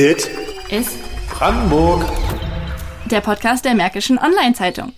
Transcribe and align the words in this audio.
Dit 0.00 0.30
ist 0.70 0.96
Brandenburg. 1.28 2.02
der 3.10 3.20
Podcast 3.20 3.66
der 3.66 3.74
Märkischen 3.74 4.18
Online-Zeitung. 4.18 4.94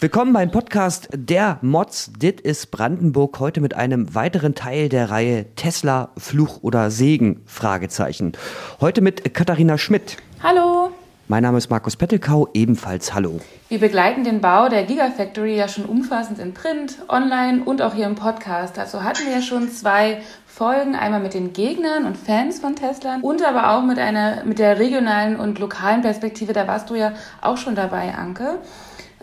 Willkommen 0.00 0.32
beim 0.32 0.50
Podcast 0.50 1.10
der 1.12 1.58
Mods 1.60 2.12
Dit 2.16 2.40
ist 2.40 2.70
Brandenburg 2.70 3.38
heute 3.40 3.60
mit 3.60 3.74
einem 3.74 4.14
weiteren 4.14 4.54
Teil 4.54 4.88
der 4.88 5.10
Reihe 5.10 5.54
Tesla 5.54 6.12
Fluch 6.16 6.62
oder 6.62 6.90
Segen 6.90 7.42
Fragezeichen. 7.44 8.32
Heute 8.80 9.02
mit 9.02 9.34
Katharina 9.34 9.76
Schmidt. 9.76 10.16
Hallo! 10.42 10.92
Mein 11.32 11.44
Name 11.44 11.56
ist 11.56 11.70
Markus 11.70 11.96
Pettelkau, 11.96 12.50
ebenfalls 12.52 13.14
Hallo. 13.14 13.40
Wir 13.70 13.80
begleiten 13.80 14.22
den 14.22 14.42
Bau 14.42 14.68
der 14.68 14.82
Gigafactory 14.82 15.56
ja 15.56 15.66
schon 15.66 15.86
umfassend 15.86 16.38
in 16.38 16.52
Print, 16.52 16.98
online 17.08 17.62
und 17.64 17.80
auch 17.80 17.94
hier 17.94 18.04
im 18.04 18.16
Podcast. 18.16 18.76
Dazu 18.76 19.02
hatten 19.02 19.24
wir 19.24 19.32
ja 19.32 19.40
schon 19.40 19.70
zwei 19.70 20.20
Folgen, 20.46 20.94
einmal 20.94 21.20
mit 21.20 21.32
den 21.32 21.54
Gegnern 21.54 22.04
und 22.04 22.18
Fans 22.18 22.60
von 22.60 22.76
Tesla 22.76 23.18
und 23.22 23.42
aber 23.42 23.70
auch 23.70 23.82
mit 23.82 23.98
einer 23.98 24.44
mit 24.44 24.58
der 24.58 24.78
regionalen 24.78 25.36
und 25.36 25.58
lokalen 25.58 26.02
Perspektive. 26.02 26.52
Da 26.52 26.68
warst 26.68 26.90
du 26.90 26.96
ja 26.96 27.14
auch 27.40 27.56
schon 27.56 27.76
dabei, 27.76 28.14
Anke, 28.14 28.58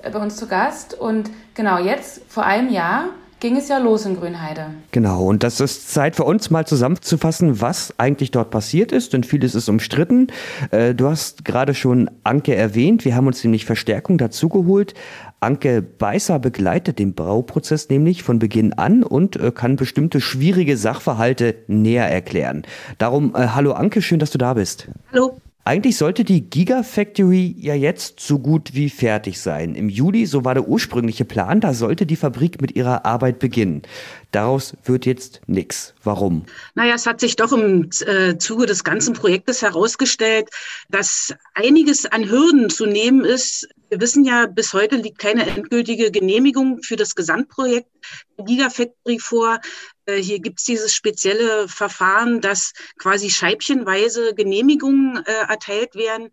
äh, 0.02 0.10
bei 0.10 0.18
uns 0.18 0.36
zu 0.36 0.48
Gast. 0.48 0.96
Und 0.96 1.30
genau 1.54 1.78
jetzt, 1.78 2.24
vor 2.28 2.44
einem 2.44 2.72
Jahr, 2.72 3.10
ging 3.40 3.58
es 3.58 3.70
ja 3.70 3.78
los 3.78 4.06
in 4.06 4.18
Grünheide. 4.18 4.68
Genau, 4.92 5.26
und 5.26 5.44
das 5.44 5.60
ist 5.60 5.92
Zeit 5.92 6.16
für 6.16 6.24
uns 6.24 6.50
mal 6.50 6.66
zusammenzufassen, 6.66 7.62
was 7.62 7.94
eigentlich 7.98 8.32
dort 8.32 8.52
passiert 8.52 8.92
ist, 8.92 9.14
denn 9.14 9.24
vieles 9.24 9.56
ist 9.56 9.70
umstritten. 9.70 10.28
Äh, 10.72 10.94
Du 10.94 11.08
hast 11.08 11.46
gerade 11.46 11.74
schon 11.74 12.10
Anke 12.24 12.56
erwähnt, 12.56 13.06
wir 13.06 13.16
haben 13.16 13.28
uns 13.28 13.44
nämlich 13.44 13.66
Verstärkung 13.66 14.18
dazugeholt. 14.18 14.94
Anke 15.40 15.82
Beißer 15.82 16.40
begleitet 16.40 17.00
den 17.00 17.14
Bauprozess 17.14 17.90
nämlich 17.90 18.24
von 18.24 18.40
Beginn 18.40 18.74
an 18.74 19.04
und 19.04 19.38
äh, 19.38 19.52
kann 19.52 19.78
bestimmte 19.78 20.20
schwierige 20.20 20.76
Sachverhalte 20.76 21.56
näher 21.68 22.10
erklären. 22.10 22.64
Darum, 22.98 23.34
äh, 23.36 23.48
hallo 23.48 23.72
Anke, 23.72 24.02
schön, 24.02 24.20
dass 24.20 24.32
du 24.32 24.38
da 24.38 24.54
bist. 24.56 24.90
Hallo. 25.12 25.40
Eigentlich 25.66 25.98
sollte 25.98 26.24
die 26.24 26.50
Gigafactory 26.50 27.56
ja 27.60 27.76
jetzt 27.76 28.20
so 28.22 28.40
gut 28.40 28.74
wie 28.74 28.90
fertig 28.90 29.40
sein. 29.40 29.76
Im 29.76 29.90
Juli, 29.90 30.26
so 30.26 30.44
war 30.44 30.56
der 30.56 30.68
ursprüngliche 30.68 31.26
Plan, 31.26 31.60
da 31.60 31.74
sollte 31.74 32.06
die 32.06 32.16
Fabrik 32.16 32.62
mit 32.62 32.76
ihrer 32.76 33.06
Arbeit 33.06 33.40
beginnen. 33.40 33.84
Daraus 34.32 34.76
wird 34.86 35.06
jetzt 35.06 35.42
nichts. 35.48 35.94
Warum? 36.04 36.46
Naja, 36.76 36.96
es 36.96 37.06
hat 37.06 37.20
sich 37.20 37.36
doch 37.36 37.52
im 37.52 37.90
äh, 38.06 38.38
Zuge 38.38 38.66
des 38.66 38.84
ganzen 38.84 39.14
Projektes 39.14 39.62
herausgestellt, 39.62 40.50
dass 40.90 41.36
einiges 41.54 42.06
an 42.06 42.30
Hürden 42.30 42.70
zu 42.70 42.86
nehmen 42.86 43.26
ist. 43.26 43.68
Wir 43.90 44.00
wissen 44.00 44.24
ja, 44.24 44.46
bis 44.46 44.74
heute 44.74 44.98
liegt 44.98 45.18
keine 45.18 45.48
endgültige 45.48 46.12
Genehmigung 46.12 46.84
für 46.84 46.96
das 46.96 47.16
Gesamtprojekt 47.16 47.90
Gigafactory 48.38 49.18
vor. 49.18 49.60
Äh, 50.06 50.18
hier 50.18 50.40
gibt 50.40 50.60
es 50.60 50.66
dieses 50.66 50.94
spezielle 50.94 51.68
Verfahren, 51.68 52.40
dass 52.40 52.74
quasi 53.00 53.32
scheibchenweise 53.32 54.36
Genehmigungen 54.36 55.24
äh, 55.26 55.32
erteilt 55.32 55.96
werden. 55.96 56.30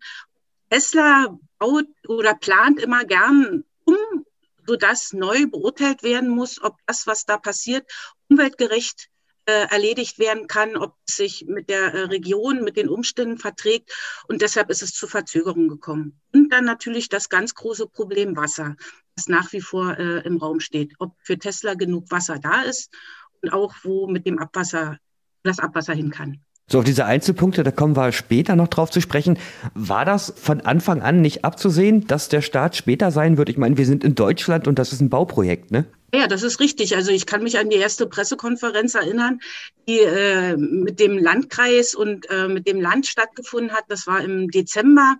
Tesla 0.69 1.35
baut 1.57 1.87
oder 2.07 2.35
plant 2.35 2.79
immer 2.79 3.05
gern 3.05 3.63
um, 3.85 4.25
sodass 4.67 5.13
neu 5.13 5.47
beurteilt 5.47 6.03
werden 6.03 6.29
muss, 6.29 6.61
ob 6.61 6.75
das, 6.85 7.07
was 7.07 7.25
da 7.25 7.37
passiert, 7.37 7.89
umweltgerecht 8.29 9.09
erledigt 9.51 10.19
werden 10.19 10.47
kann, 10.47 10.75
ob 10.75 10.95
es 11.07 11.15
sich 11.15 11.45
mit 11.47 11.69
der 11.69 11.93
äh, 11.93 12.01
Region, 12.03 12.63
mit 12.63 12.77
den 12.77 12.89
Umständen 12.89 13.37
verträgt. 13.37 13.91
Und 14.27 14.41
deshalb 14.41 14.69
ist 14.69 14.81
es 14.81 14.93
zu 14.93 15.07
Verzögerungen 15.07 15.69
gekommen. 15.69 16.19
Und 16.33 16.51
dann 16.51 16.65
natürlich 16.65 17.09
das 17.09 17.29
ganz 17.29 17.55
große 17.55 17.87
Problem 17.87 18.35
Wasser, 18.35 18.75
das 19.15 19.27
nach 19.27 19.51
wie 19.53 19.61
vor 19.61 19.97
äh, 19.97 20.19
im 20.25 20.37
Raum 20.37 20.59
steht. 20.59 20.93
Ob 20.99 21.15
für 21.21 21.37
Tesla 21.37 21.75
genug 21.75 22.11
Wasser 22.11 22.39
da 22.39 22.61
ist 22.61 22.93
und 23.41 23.53
auch 23.53 23.73
wo 23.83 24.07
mit 24.07 24.25
dem 24.25 24.39
Abwasser 24.39 24.97
das 25.43 25.59
Abwasser 25.59 25.93
hin 25.93 26.11
kann. 26.11 26.41
So, 26.69 26.79
auf 26.79 26.83
diese 26.83 27.05
Einzelpunkte, 27.05 27.63
da 27.63 27.71
kommen 27.71 27.95
wir 27.95 28.11
später 28.11 28.57
noch 28.57 28.67
drauf 28.67 28.91
zu 28.91 28.99
sprechen. 28.99 29.39
War 29.73 30.03
das 30.03 30.33
von 30.35 30.59
Anfang 30.61 31.01
an 31.01 31.21
nicht 31.21 31.45
abzusehen, 31.45 32.07
dass 32.07 32.27
der 32.27 32.41
Start 32.41 32.75
später 32.75 33.09
sein 33.11 33.37
wird? 33.37 33.47
Ich 33.47 33.57
meine, 33.57 33.77
wir 33.77 33.85
sind 33.85 34.03
in 34.03 34.15
Deutschland 34.15 34.67
und 34.67 34.77
das 34.77 34.91
ist 34.91 34.99
ein 34.99 35.09
Bauprojekt, 35.09 35.71
ne? 35.71 35.85
Ja, 36.13 36.27
das 36.27 36.43
ist 36.43 36.61
richtig. 36.61 36.95
Also 36.95 37.11
ich 37.11 37.25
kann 37.25 37.43
mich 37.43 37.57
an 37.57 37.69
die 37.69 37.75
erste 37.75 38.07
Pressekonferenz 38.07 38.95
erinnern, 38.95 39.39
die 39.87 39.99
äh, 39.99 40.55
mit 40.55 41.01
dem 41.01 41.17
Landkreis 41.17 41.95
und 41.95 42.29
äh, 42.29 42.47
mit 42.47 42.65
dem 42.65 42.79
Land 42.79 43.07
stattgefunden 43.07 43.73
hat. 43.73 43.85
Das 43.89 44.07
war 44.07 44.21
im 44.21 44.49
Dezember, 44.49 45.17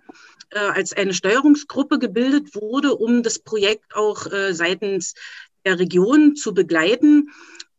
äh, 0.50 0.58
als 0.58 0.94
eine 0.94 1.12
Steuerungsgruppe 1.12 1.98
gebildet 1.98 2.54
wurde, 2.54 2.94
um 2.94 3.22
das 3.22 3.38
Projekt 3.38 3.94
auch 3.94 4.26
äh, 4.32 4.54
seitens 4.54 5.14
der 5.66 5.78
Region 5.78 6.36
zu 6.36 6.54
begleiten. 6.54 7.30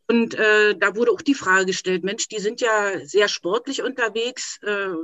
Und 0.06 0.34
äh, 0.34 0.76
da 0.76 0.94
wurde 0.94 1.10
auch 1.10 1.22
die 1.22 1.34
Frage 1.34 1.66
gestellt, 1.66 2.04
Mensch, 2.04 2.28
die 2.28 2.38
sind 2.40 2.60
ja 2.60 3.04
sehr 3.04 3.26
sportlich 3.26 3.82
unterwegs. 3.82 4.58
Äh, 4.62 4.94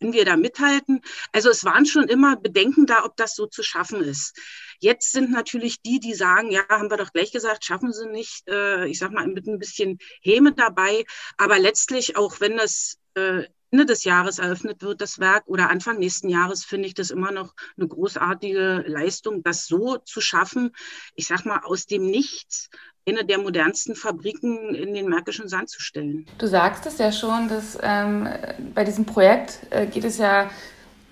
können 0.00 0.12
wir 0.12 0.24
da 0.24 0.36
mithalten? 0.36 1.02
Also 1.32 1.50
es 1.50 1.64
waren 1.64 1.84
schon 1.84 2.08
immer 2.08 2.36
Bedenken 2.36 2.86
da, 2.86 3.04
ob 3.04 3.16
das 3.16 3.34
so 3.34 3.46
zu 3.46 3.62
schaffen 3.62 4.02
ist. 4.02 4.34
Jetzt 4.80 5.12
sind 5.12 5.30
natürlich 5.30 5.82
die, 5.82 6.00
die 6.00 6.14
sagen, 6.14 6.50
ja, 6.50 6.62
haben 6.68 6.90
wir 6.90 6.96
doch 6.96 7.12
gleich 7.12 7.32
gesagt, 7.32 7.64
schaffen 7.64 7.92
sie 7.92 8.08
nicht. 8.08 8.48
Äh, 8.48 8.88
ich 8.88 8.98
sag 8.98 9.12
mal, 9.12 9.26
mit 9.26 9.46
ein 9.46 9.58
bisschen 9.58 9.98
Häme 10.22 10.52
dabei. 10.52 11.04
Aber 11.36 11.58
letztlich, 11.58 12.16
auch 12.16 12.40
wenn 12.40 12.56
das 12.56 12.98
äh, 13.14 13.44
Ende 13.72 13.86
des 13.86 14.04
Jahres 14.04 14.38
eröffnet 14.38 14.82
wird, 14.82 15.00
das 15.00 15.20
Werk, 15.20 15.44
oder 15.46 15.70
Anfang 15.70 15.98
nächsten 15.98 16.28
Jahres, 16.28 16.64
finde 16.64 16.88
ich 16.88 16.94
das 16.94 17.10
immer 17.10 17.30
noch 17.30 17.54
eine 17.76 17.86
großartige 17.86 18.84
Leistung, 18.86 19.42
das 19.44 19.66
so 19.66 19.96
zu 19.98 20.20
schaffen. 20.20 20.72
Ich 21.14 21.28
sag 21.28 21.44
mal, 21.44 21.60
aus 21.62 21.86
dem 21.86 22.06
Nichts 22.06 22.68
eine 23.06 23.24
der 23.24 23.38
modernsten 23.38 23.94
Fabriken 23.94 24.74
in 24.74 24.94
den 24.94 25.08
Märkischen 25.08 25.48
Sand 25.48 25.70
zu 25.70 25.80
stellen. 25.80 26.26
Du 26.38 26.46
sagst 26.46 26.86
es 26.86 26.98
ja 26.98 27.12
schon, 27.12 27.48
dass 27.48 27.78
ähm, 27.82 28.28
bei 28.74 28.84
diesem 28.84 29.06
Projekt 29.06 29.60
äh, 29.70 29.86
geht 29.86 30.04
es 30.04 30.18
ja 30.18 30.50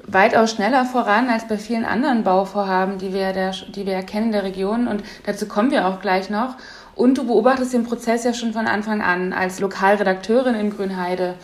weitaus 0.09 0.53
schneller 0.53 0.85
voran 0.85 1.29
als 1.29 1.47
bei 1.47 1.59
vielen 1.59 1.85
anderen 1.85 2.25
Bauvorhaben, 2.25 2.99
die 2.99 3.13
wir, 3.13 3.33
der, 3.33 3.53
die 3.69 3.87
wir 3.87 4.03
kennen 4.03 4.27
in 4.27 4.33
der 4.33 4.45
Region. 4.45 4.89
Und 4.89 5.03
dazu 5.25 5.47
kommen 5.47 5.71
wir 5.71 5.87
auch 5.87 6.01
gleich 6.01 6.31
noch. 6.31 6.57
Und 6.95 7.17
du 7.17 7.27
beobachtest 7.27 7.75
den 7.75 7.85
Prozess 7.85 8.25
ja 8.25 8.35
schon 8.35 8.53
von 8.53 8.67
Anfang 8.67 9.03
an 9.03 9.33
als 9.33 9.61
Lokalredakteurin 9.61 10.55
in 10.55 10.71
Grünheide. 10.71 11.35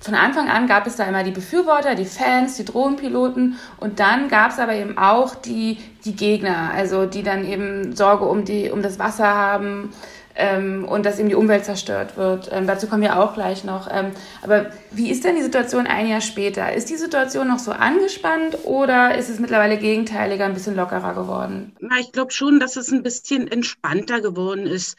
Von 0.00 0.14
Anfang 0.14 0.50
an 0.50 0.66
gab 0.66 0.86
es 0.86 0.96
da 0.96 1.04
immer 1.04 1.22
die 1.22 1.30
Befürworter, 1.30 1.94
die 1.94 2.04
Fans, 2.04 2.56
die 2.56 2.64
Drohnenpiloten 2.64 3.56
und 3.78 4.00
dann 4.00 4.28
gab 4.28 4.50
es 4.50 4.58
aber 4.58 4.74
eben 4.74 4.98
auch 4.98 5.34
die, 5.34 5.78
die 6.04 6.14
Gegner, 6.14 6.72
also 6.74 7.06
die 7.06 7.22
dann 7.22 7.46
eben 7.46 7.96
Sorge 7.96 8.26
um, 8.26 8.44
die, 8.44 8.70
um 8.70 8.82
das 8.82 8.98
Wasser 8.98 9.34
haben 9.34 9.94
ähm, 10.34 10.84
und 10.84 11.06
dass 11.06 11.18
eben 11.18 11.28
die 11.28 11.34
Umwelt 11.34 11.64
zerstört 11.64 12.16
wird. 12.16 12.50
Ähm, 12.52 12.66
dazu 12.66 12.86
kommen 12.86 13.02
wir 13.02 13.18
auch 13.18 13.34
gleich 13.34 13.64
noch. 13.64 13.88
Ähm, 13.90 14.12
aber 14.42 14.66
wie 14.90 15.10
ist 15.10 15.24
denn 15.24 15.36
die 15.36 15.42
Situation 15.42 15.86
ein 15.86 16.08
Jahr 16.08 16.20
später? 16.20 16.72
Ist 16.72 16.90
die 16.90 16.96
Situation 16.96 17.48
noch 17.48 17.58
so 17.58 17.72
angespannt 17.72 18.58
oder 18.64 19.16
ist 19.16 19.28
es 19.28 19.38
mittlerweile 19.38 19.78
gegenteiliger, 19.78 20.44
ein 20.44 20.54
bisschen 20.54 20.76
lockerer 20.76 21.14
geworden? 21.14 21.76
Na, 21.80 21.98
ich 22.00 22.12
glaube 22.12 22.32
schon, 22.32 22.60
dass 22.60 22.76
es 22.76 22.90
ein 22.90 23.02
bisschen 23.02 23.46
entspannter 23.50 24.20
geworden 24.20 24.66
ist. 24.66 24.96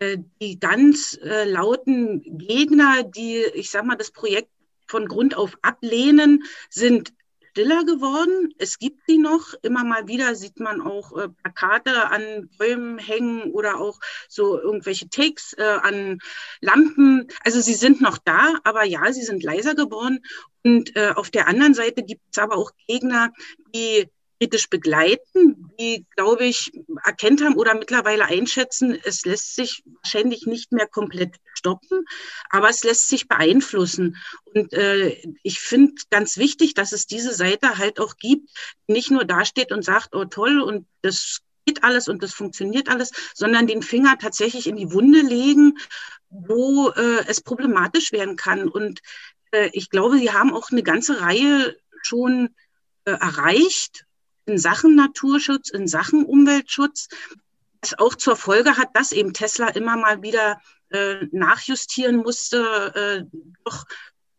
Äh, 0.00 0.18
die 0.40 0.58
ganz 0.58 1.18
äh, 1.22 1.44
lauten 1.44 2.22
Gegner, 2.38 3.02
die, 3.04 3.44
ich 3.54 3.70
sag 3.70 3.84
mal, 3.84 3.96
das 3.96 4.10
Projekt 4.10 4.48
von 4.86 5.06
Grund 5.06 5.36
auf 5.36 5.56
ablehnen, 5.62 6.42
sind 6.68 7.12
stiller 7.52 7.84
geworden. 7.84 8.54
Es 8.58 8.78
gibt 8.78 9.02
sie 9.06 9.18
noch. 9.18 9.54
Immer 9.62 9.84
mal 9.84 10.08
wieder 10.08 10.34
sieht 10.34 10.58
man 10.58 10.80
auch 10.80 11.16
äh, 11.16 11.28
Plakate 11.28 12.10
an 12.10 12.48
Bäumen 12.58 12.98
hängen 12.98 13.52
oder 13.52 13.78
auch 13.78 14.00
so 14.28 14.58
irgendwelche 14.58 15.08
Takes 15.10 15.52
äh, 15.58 15.62
an 15.62 16.18
Lampen. 16.62 17.28
Also 17.44 17.60
sie 17.60 17.74
sind 17.74 18.00
noch 18.00 18.16
da, 18.18 18.54
aber 18.64 18.84
ja, 18.84 19.12
sie 19.12 19.22
sind 19.22 19.42
leiser 19.42 19.74
geworden. 19.74 20.20
Und 20.64 20.96
äh, 20.96 21.12
auf 21.14 21.30
der 21.30 21.46
anderen 21.46 21.74
Seite 21.74 22.02
gibt 22.02 22.22
es 22.32 22.38
aber 22.38 22.56
auch 22.56 22.70
Gegner, 22.86 23.30
die 23.74 24.08
kritisch 24.42 24.68
begleiten, 24.68 25.70
die, 25.78 26.04
glaube 26.16 26.44
ich, 26.44 26.72
erkennt 27.04 27.44
haben 27.44 27.54
oder 27.54 27.74
mittlerweile 27.74 28.24
einschätzen, 28.24 28.98
es 29.04 29.24
lässt 29.24 29.54
sich 29.54 29.84
wahrscheinlich 30.02 30.46
nicht 30.46 30.72
mehr 30.72 30.88
komplett 30.88 31.36
stoppen, 31.54 32.04
aber 32.50 32.68
es 32.68 32.82
lässt 32.82 33.08
sich 33.08 33.28
beeinflussen. 33.28 34.16
Und 34.52 34.72
äh, 34.72 35.16
ich 35.44 35.60
finde 35.60 35.94
ganz 36.10 36.38
wichtig, 36.38 36.74
dass 36.74 36.90
es 36.90 37.06
diese 37.06 37.32
Seite 37.32 37.78
halt 37.78 38.00
auch 38.00 38.16
gibt, 38.16 38.50
die 38.88 38.94
nicht 38.94 39.12
nur 39.12 39.24
dasteht 39.24 39.70
und 39.70 39.84
sagt, 39.84 40.08
oh 40.12 40.24
toll, 40.24 40.60
und 40.60 40.88
das 41.02 41.42
geht 41.64 41.84
alles 41.84 42.08
und 42.08 42.24
das 42.24 42.34
funktioniert 42.34 42.88
alles, 42.88 43.12
sondern 43.34 43.68
den 43.68 43.82
Finger 43.82 44.18
tatsächlich 44.18 44.66
in 44.66 44.74
die 44.74 44.92
Wunde 44.92 45.20
legen, 45.20 45.78
wo 46.30 46.88
äh, 46.88 47.24
es 47.28 47.42
problematisch 47.42 48.10
werden 48.10 48.34
kann. 48.34 48.68
Und 48.68 49.02
äh, 49.52 49.70
ich 49.72 49.88
glaube, 49.88 50.18
sie 50.18 50.32
haben 50.32 50.52
auch 50.52 50.72
eine 50.72 50.82
ganze 50.82 51.20
Reihe 51.20 51.76
schon 52.02 52.48
äh, 53.04 53.12
erreicht 53.12 54.04
in 54.46 54.58
Sachen 54.58 54.94
Naturschutz, 54.94 55.70
in 55.70 55.86
Sachen 55.86 56.24
Umweltschutz, 56.24 57.08
was 57.80 57.98
auch 57.98 58.14
zur 58.14 58.36
Folge 58.36 58.76
hat, 58.76 58.94
dass 58.94 59.12
eben 59.12 59.32
Tesla 59.32 59.68
immer 59.68 59.96
mal 59.96 60.22
wieder 60.22 60.60
äh, 60.90 61.26
nachjustieren 61.32 62.16
musste, 62.16 63.26
äh, 63.30 63.38
doch 63.64 63.84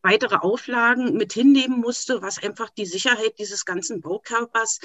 weitere 0.01 0.35
Auflagen 0.35 1.13
mit 1.13 1.33
hinnehmen 1.33 1.79
musste, 1.79 2.21
was 2.21 2.41
einfach 2.41 2.69
die 2.69 2.85
Sicherheit 2.85 3.39
dieses 3.39 3.65
ganzen 3.65 4.01
Baukörpers 4.01 4.79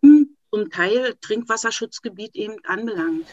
zum 0.00 0.70
Teil 0.70 1.14
Trinkwasserschutzgebiet 1.20 2.34
eben 2.34 2.56
anbelangt. 2.64 3.26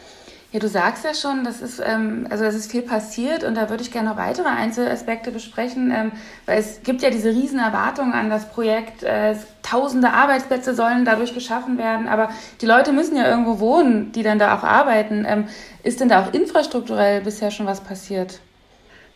Ja, 0.50 0.60
du 0.60 0.68
sagst 0.68 1.04
ja 1.04 1.12
schon, 1.12 1.44
das 1.44 1.60
ist, 1.60 1.78
ähm, 1.78 2.26
also 2.30 2.44
es 2.44 2.54
ist 2.54 2.70
viel 2.70 2.80
passiert 2.80 3.44
und 3.44 3.54
da 3.54 3.68
würde 3.68 3.82
ich 3.82 3.92
gerne 3.92 4.08
noch 4.08 4.16
weitere 4.16 4.48
Einzelaspekte 4.48 5.30
besprechen, 5.30 5.92
ähm, 5.94 6.12
weil 6.46 6.58
es 6.58 6.82
gibt 6.82 7.02
ja 7.02 7.10
diese 7.10 7.28
riesen 7.28 7.58
Erwartungen 7.58 8.14
an 8.14 8.30
das 8.30 8.48
Projekt. 8.48 9.02
Äh, 9.02 9.36
tausende 9.62 10.10
Arbeitsplätze 10.10 10.74
sollen 10.74 11.04
dadurch 11.04 11.34
geschaffen 11.34 11.76
werden, 11.76 12.08
aber 12.08 12.30
die 12.62 12.66
Leute 12.66 12.92
müssen 12.92 13.14
ja 13.14 13.28
irgendwo 13.28 13.60
wohnen, 13.60 14.10
die 14.12 14.22
dann 14.22 14.38
da 14.38 14.56
auch 14.56 14.62
arbeiten. 14.62 15.26
Ähm, 15.28 15.48
ist 15.82 16.00
denn 16.00 16.08
da 16.08 16.24
auch 16.24 16.32
infrastrukturell 16.32 17.20
bisher 17.20 17.50
schon 17.50 17.66
was 17.66 17.82
passiert? 17.82 18.40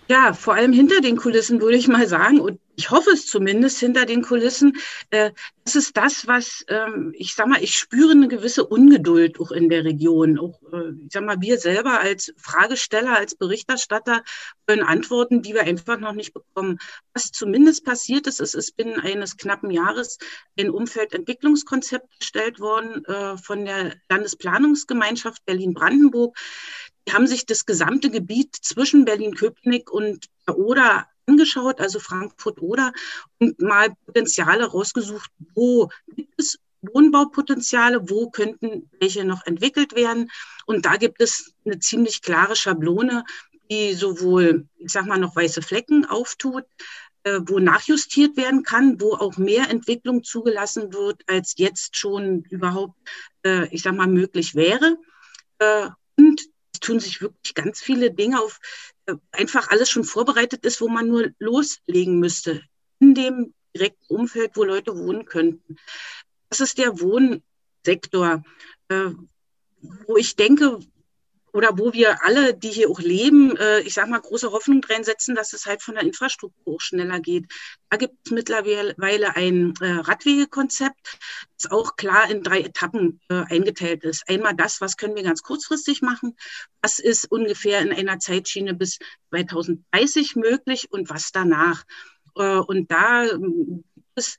Ja, 0.09 0.33
vor 0.35 0.55
allem 0.55 0.73
hinter 0.73 1.01
den 1.01 1.17
Kulissen 1.17 1.61
würde 1.61 1.77
ich 1.77 1.89
mal 1.89 2.07
sagen, 2.07 2.41
und 2.41 2.61
ich 2.75 2.91
hoffe 2.91 3.11
es 3.11 3.27
zumindest 3.27 3.79
hinter 3.79 4.05
den 4.05 4.23
Kulissen, 4.23 4.77
äh, 5.11 5.31
das 5.65 5.77
ist 5.77 5.97
das, 5.97 6.27
was, 6.27 6.65
ähm, 6.69 7.15
ich 7.17 7.35
sag 7.35 7.47
mal, 7.47 7.63
ich 7.63 7.77
spüre 7.79 8.11
eine 8.11 8.29
gewisse 8.29 8.67
Ungeduld 8.67 9.39
auch 9.39 9.53
in 9.53 9.69
der 9.69 9.85
Region. 9.85 10.39
Auch, 10.39 10.61
äh, 10.73 10.91
ich 11.05 11.13
sag 11.13 11.25
mal, 11.25 11.41
wir 11.41 11.59
selber 11.59 12.01
als 12.01 12.35
Fragesteller, 12.37 13.17
als 13.17 13.37
Berichterstatter 13.37 14.23
wollen 14.67 14.83
Antworten, 14.83 15.43
die 15.43 15.55
wir 15.55 15.63
einfach 15.63 15.99
noch 15.99 16.15
nicht 16.15 16.33
bekommen. 16.33 16.79
Was 17.15 17.31
zumindest 17.31 17.85
passiert 17.85 18.27
ist, 18.27 18.41
ist, 18.41 18.55
ist 18.55 18.77
binnen 18.77 18.99
eines 18.99 19.37
knappen 19.37 19.71
Jahres 19.71 20.19
ein 20.59 20.71
Umfeldentwicklungskonzept 20.71 22.19
gestellt 22.19 22.59
worden 22.59 23.05
äh, 23.05 23.37
von 23.37 23.65
der 23.65 23.95
Landesplanungsgemeinschaft 24.09 25.45
Berlin-Brandenburg. 25.45 26.37
Haben 27.11 27.27
sich 27.27 27.47
das 27.47 27.67
gesamte 27.67 28.11
Gebiet 28.11 28.55
zwischen 28.55 29.05
Berlin-Köpenick 29.05 29.91
und 29.91 30.27
der 30.47 30.59
Oder 30.59 31.07
angeschaut, 31.27 31.81
also 31.81 31.99
Frankfurt-Oder, 31.99 32.93
und 33.39 33.61
mal 33.61 33.95
Potenziale 34.07 34.67
rausgesucht, 34.67 35.31
wo 35.55 35.89
gibt 36.15 36.35
es 36.39 36.59
Wohnbaupotenziale, 36.83 38.11
wo 38.11 38.31
könnten 38.31 38.91
welche 38.99 39.25
noch 39.25 39.47
entwickelt 39.47 39.95
werden. 39.95 40.31
Und 40.67 40.85
da 40.85 40.97
gibt 40.97 41.21
es 41.21 41.55
eine 41.65 41.79
ziemlich 41.79 42.23
klare 42.23 42.57
Schablone, 42.57 43.25
die 43.71 43.95
sowohl, 43.95 44.67
ich 44.79 44.91
sag 44.91 45.07
mal, 45.07 45.19
noch 45.19 45.37
weiße 45.37 45.63
Flecken 45.63 46.05
auftut, 46.05 46.65
äh, 47.25 47.41
wo 47.47 47.61
nachjustiert 47.61 48.37
werden 48.37 48.65
kann, 48.65 49.01
wo 49.01 49.15
auch 49.15 49.37
mehr 49.37 49.71
Entwicklung 49.71 50.25
zugelassen 50.25 50.93
wird, 50.93 51.23
als 51.29 51.55
jetzt 51.57 51.97
schon 51.97 52.43
überhaupt, 52.51 52.97
äh, 53.47 53.69
ich 53.69 53.83
sag 53.83 53.95
mal, 53.95 54.09
möglich 54.09 54.55
wäre. 54.57 54.99
Äh, 55.59 55.89
und 56.17 56.43
tun 56.82 57.00
sich 57.00 57.20
wirklich 57.23 57.55
ganz 57.55 57.81
viele 57.81 58.11
Dinge 58.11 58.40
auf, 58.40 58.61
äh, 59.06 59.14
einfach 59.31 59.70
alles 59.70 59.88
schon 59.88 60.05
vorbereitet 60.05 60.64
ist, 60.67 60.81
wo 60.81 60.88
man 60.88 61.08
nur 61.08 61.31
loslegen 61.38 62.19
müsste 62.19 62.62
in 62.99 63.14
dem 63.14 63.55
direkten 63.75 64.14
Umfeld, 64.14 64.52
wo 64.55 64.64
Leute 64.64 64.96
wohnen 64.96 65.25
könnten. 65.25 65.76
Das 66.50 66.61
ist 66.61 66.79
der 66.79 67.00
Wohnsektor, 67.00 68.44
äh, 68.88 69.11
wo 70.06 70.17
ich 70.17 70.37
denke, 70.37 70.79
oder 71.53 71.79
wo 71.79 71.93
wir 71.93 72.25
alle, 72.25 72.55
die 72.55 72.71
hier 72.71 72.91
auch 72.91 73.01
leben, 73.01 73.57
äh, 73.57 73.81
ich 73.81 73.95
sage 73.95 74.11
mal, 74.11 74.21
große 74.21 74.51
Hoffnung 74.53 74.81
drin 74.81 75.05
setzen, 75.05 75.35
dass 75.35 75.53
es 75.53 75.67
halt 75.67 75.83
von 75.83 75.95
der 75.95 76.05
Infrastruktur 76.05 76.75
auch 76.75 76.81
schneller 76.81 77.21
geht. 77.21 77.47
Da 77.91 77.99
gibt 77.99 78.15
es 78.25 78.33
mittlerweile 78.33 79.37
ein 79.37 79.75
äh, 79.81 79.91
Radwegekonzept, 79.93 81.19
das 81.59 81.71
auch 81.71 81.97
klar 81.97 82.31
in 82.31 82.43
drei 82.43 82.61
Etappen 82.61 83.21
äh, 83.29 83.45
eingeteilt 83.49 84.03
ist. 84.05 84.29
Einmal 84.29 84.55
das, 84.55 84.81
was 84.81 84.97
können 84.97 85.15
wir 85.15 85.23
ganz 85.23 85.43
kurzfristig 85.43 86.01
machen, 86.01 86.37
was 86.81 86.99
ist 86.99 87.31
ungefähr 87.31 87.81
in 87.81 87.93
einer 87.93 88.19
Zeitschiene 88.19 88.75
bis 88.75 88.99
2030 89.31 90.37
möglich 90.37 90.91
und 90.91 91.11
was 91.11 91.33
danach. 91.33 91.85
Äh, 92.37 92.57
und 92.57 92.91
da 92.91 93.27
gibt 93.27 93.85
es 94.15 94.39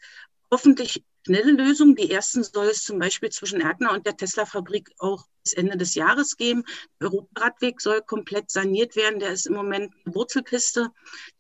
hoffentlich 0.52 1.04
schnelle 1.26 1.52
Lösungen. 1.52 1.96
Die 1.96 2.12
ersten 2.12 2.44
soll 2.44 2.68
es 2.68 2.84
zum 2.84 3.00
Beispiel 3.00 3.30
zwischen 3.30 3.62
Erkner 3.62 3.94
und 3.94 4.06
der 4.06 4.18
Tesla-Fabrik 4.18 4.92
auch 5.00 5.26
bis 5.44 5.54
Ende 5.54 5.78
des 5.78 5.96
Jahres 5.96 6.38
geben. 6.38 6.64
Der 7.02 7.10
Europaradweg 7.12 7.82
soll 7.82 8.02
komplett 8.02 8.50
saniert 8.50 8.96
werden. 8.96 9.20
Der 9.20 9.32
ist 9.32 9.48
im 9.48 9.56
Moment 9.56 9.94
eine 10.06 10.16
Wurzelpiste. 10.16 10.92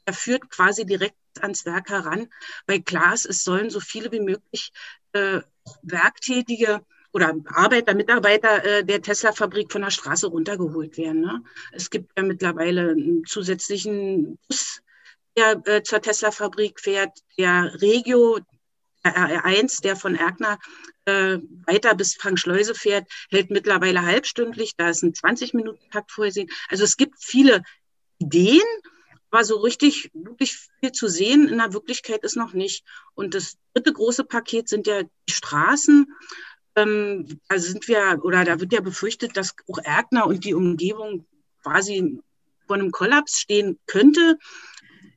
Der 0.07 0.13
führt 0.13 0.49
quasi 0.49 0.85
direkt 0.85 1.15
ans 1.41 1.65
Werk 1.65 1.89
heran, 1.89 2.29
klar 2.85 3.13
ist, 3.13 3.25
es 3.25 3.43
sollen 3.43 3.69
so 3.69 3.79
viele 3.79 4.11
wie 4.11 4.19
möglich 4.19 4.71
äh, 5.13 5.41
Werktätige 5.81 6.85
oder 7.11 7.35
Arbeiter, 7.45 7.93
Mitarbeiter 7.93 8.63
äh, 8.63 8.83
der 8.83 9.01
Tesla-Fabrik 9.01 9.71
von 9.71 9.81
der 9.81 9.91
Straße 9.91 10.27
runtergeholt 10.27 10.97
werden. 10.97 11.21
Ne? 11.21 11.43
Es 11.71 11.89
gibt 11.89 12.11
ja 12.17 12.23
mittlerweile 12.23 12.91
einen 12.91 13.23
zusätzlichen 13.25 14.37
Bus, 14.47 14.81
der 15.37 15.61
äh, 15.65 15.83
zur 15.83 16.01
Tesla-Fabrik 16.01 16.79
fährt. 16.79 17.19
Der 17.37 17.81
Regio, 17.81 18.39
R1, 19.03 19.81
der 19.81 19.95
von 19.95 20.15
Erkner 20.15 20.59
äh, 21.05 21.39
weiter 21.65 21.95
bis 21.95 22.15
Frankschleuse 22.15 22.75
fährt, 22.75 23.07
hält 23.29 23.49
mittlerweile 23.49 24.03
halbstündlich. 24.03 24.73
Da 24.77 24.89
ist 24.89 25.03
ein 25.03 25.13
20-Minuten-Takt 25.13 26.11
vorgesehen. 26.11 26.49
Also 26.69 26.83
es 26.83 26.97
gibt 26.97 27.15
viele 27.19 27.63
Ideen, 28.19 28.61
aber 29.29 29.43
so 29.43 29.57
richtig, 29.57 30.11
wirklich 30.13 30.57
viel 30.79 30.91
zu 30.91 31.07
sehen 31.07 31.47
in 31.47 31.57
der 31.57 31.73
Wirklichkeit 31.73 32.23
ist 32.23 32.35
noch 32.35 32.53
nicht. 32.53 32.85
Und 33.15 33.33
das 33.33 33.57
dritte 33.73 33.91
große 33.91 34.23
Paket 34.23 34.69
sind 34.69 34.87
ja 34.87 35.01
die 35.01 35.33
Straßen. 35.33 36.07
Ähm, 36.75 37.39
da 37.49 37.59
sind 37.59 37.87
wir, 37.87 38.19
oder 38.23 38.45
da 38.45 38.59
wird 38.59 38.73
ja 38.73 38.81
befürchtet, 38.81 39.35
dass 39.35 39.55
auch 39.67 39.79
Erkner 39.79 40.27
und 40.27 40.43
die 40.45 40.53
Umgebung 40.53 41.25
quasi 41.61 42.19
vor 42.67 42.75
einem 42.75 42.91
Kollaps 42.91 43.39
stehen 43.39 43.79
könnte. 43.85 44.37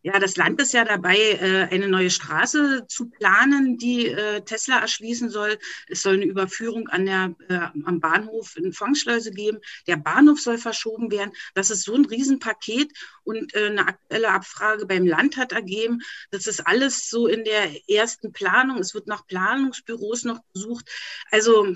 Ja, 0.07 0.21
das 0.21 0.37
Land 0.37 0.61
ist 0.63 0.73
ja 0.73 0.85
dabei, 0.85 1.17
äh, 1.17 1.67
eine 1.75 1.89
neue 1.89 2.11
Straße 2.11 2.87
zu 2.87 3.11
planen, 3.11 3.77
die 3.77 4.07
äh, 4.07 4.41
Tesla 4.43 4.79
erschließen 4.79 5.31
soll. 5.31 5.59
Es 5.89 6.03
soll 6.03 6.15
eine 6.15 6.27
Überführung 6.27 6.87
an 6.87 7.07
der, 7.07 7.35
äh, 7.49 7.81
am 7.85 7.99
Bahnhof 7.99 8.57
in 8.57 8.73
Fangschleuse 8.73 9.33
geben. 9.33 9.59
Der 9.89 9.97
Bahnhof 9.97 10.39
soll 10.41 10.59
verschoben 10.59 11.11
werden. 11.11 11.33
Das 11.55 11.73
ist 11.73 11.83
so 11.83 11.97
ein 11.97 12.05
Riesenpaket 12.05 12.93
und 13.25 13.53
eine 13.57 13.89
aktuelle 13.89 14.31
Abfrage 14.31 14.87
beim 14.87 15.09
Land 15.09 15.37
hat 15.39 15.51
ergeben, 15.51 15.99
das 16.31 16.47
ist 16.47 16.65
alles 16.65 17.11
so 17.11 17.27
in 17.27 17.43
der 17.43 17.69
ersten 17.91 18.33
Planung. 18.33 18.79
Es 18.79 18.95
wird 18.95 19.09
nach 19.09 19.27
Planungsbüros 19.27 20.23
noch 20.23 20.39
gesucht. 20.55 20.89
Also 21.33 21.75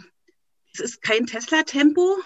es 0.73 0.79
ist 0.79 1.03
kein 1.03 1.27
Tesla-Tempo, 1.27 2.17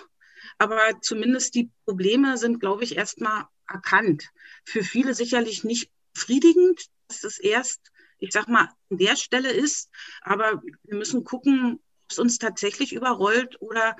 aber 0.58 1.00
zumindest 1.00 1.54
die 1.54 1.70
Probleme 1.86 2.36
sind, 2.36 2.60
glaube 2.60 2.84
ich, 2.84 2.98
erstmal 2.98 3.46
erkannt. 3.66 4.30
Für 4.64 4.82
viele 4.82 5.14
sicherlich 5.14 5.64
nicht 5.64 5.90
befriedigend, 6.14 6.86
dass 7.08 7.24
es 7.24 7.38
erst, 7.38 7.80
ich 8.18 8.32
sag 8.32 8.48
mal, 8.48 8.68
an 8.90 8.98
der 8.98 9.16
Stelle 9.16 9.50
ist. 9.50 9.90
Aber 10.22 10.62
wir 10.84 10.96
müssen 10.96 11.24
gucken, 11.24 11.80
ob 12.04 12.10
es 12.10 12.18
uns 12.18 12.38
tatsächlich 12.38 12.92
überrollt 12.92 13.60
oder 13.60 13.96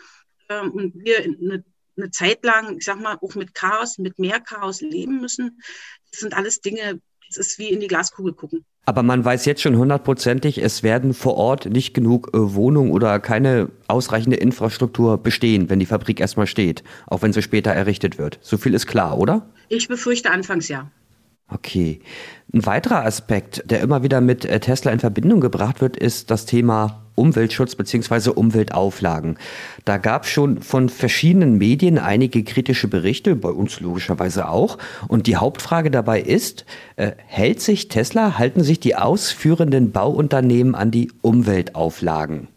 ähm, 0.49 0.71
und 0.73 0.95
wir 0.95 1.19
eine, 1.23 1.65
eine 1.97 2.11
Zeit 2.11 2.45
lang, 2.45 2.79
ich 2.79 2.85
sag 2.85 3.01
mal, 3.01 3.19
auch 3.21 3.35
mit 3.35 3.55
Chaos, 3.55 3.99
mit 3.99 4.19
mehr 4.19 4.41
Chaos 4.41 4.81
leben 4.81 5.21
müssen. 5.21 5.61
Das 6.11 6.21
sind 6.21 6.35
alles 6.35 6.61
Dinge, 6.61 7.01
es 7.29 7.37
ist 7.37 7.59
wie 7.59 7.71
in 7.71 7.81
die 7.81 7.89
Glaskugel 7.89 8.33
gucken. 8.33 8.65
Aber 8.87 9.03
man 9.03 9.25
weiß 9.25 9.47
jetzt 9.47 9.63
schon 9.63 9.79
hundertprozentig, 9.79 10.59
es 10.59 10.83
werden 10.83 11.15
vor 11.15 11.37
Ort 11.37 11.67
nicht 11.67 11.95
genug 11.95 12.29
äh, 12.35 12.55
Wohnungen 12.55 12.93
oder 12.93 13.19
keine 13.19 13.71
ausreichende 13.89 14.37
Infrastruktur 14.37 15.17
bestehen, 15.17 15.71
wenn 15.71 15.79
die 15.79 15.87
Fabrik 15.87 16.21
erstmal 16.21 16.47
steht, 16.47 16.85
auch 17.07 17.23
wenn 17.23 17.33
sie 17.33 17.41
später 17.41 17.71
errichtet 17.71 18.19
wird. 18.19 18.39
So 18.43 18.59
viel 18.59 18.75
ist 18.75 18.87
klar, 18.87 19.19
oder? 19.19 19.49
Ich 19.71 19.89
befürchte 19.89 20.31
anfangs 20.31 20.69
ja. 20.69 20.91
Okay. 21.49 22.01
Ein 22.53 22.67
weiterer 22.67 23.05
Aspekt, 23.05 23.71
der 23.71 23.81
immer 23.81 24.03
wieder 24.03 24.21
mit 24.21 24.45
äh, 24.45 24.61
Tesla 24.61 24.93
in 24.93 25.01
Verbindung 25.01 25.41
gebracht 25.41 25.81
wird, 25.81 25.97
ist 25.97 26.31
das 26.31 26.47
Thema 26.47 27.05
Umweltschutz 27.17 27.75
bzw. 27.75 28.31
Umweltauflagen. 28.31 29.39
Da 29.85 29.99
gab 29.99 30.25
es 30.25 30.31
schon 30.31 30.63
von 30.63 30.89
verschiedenen 30.89 31.59
Medien 31.59 31.99
einige 31.99 32.43
kritische 32.43 32.89
Berichte, 32.89 33.37
bei 33.37 33.51
uns 33.51 33.81
logischerweise 33.81 34.49
auch. 34.49 34.79
Und 35.09 35.27
die 35.27 35.37
Hauptfrage 35.37 35.91
dabei 35.91 36.21
ist, 36.21 36.65
äh, 36.97 37.13
hält 37.27 37.61
sich 37.61 37.89
Tesla, 37.89 38.39
halten 38.39 38.65
sich 38.65 38.81
die 38.81 38.97
ausführenden 38.97 39.93
Bauunternehmen 39.93 40.75
an 40.75 40.91
die 40.91 41.13
Umweltauflagen? 41.23 42.49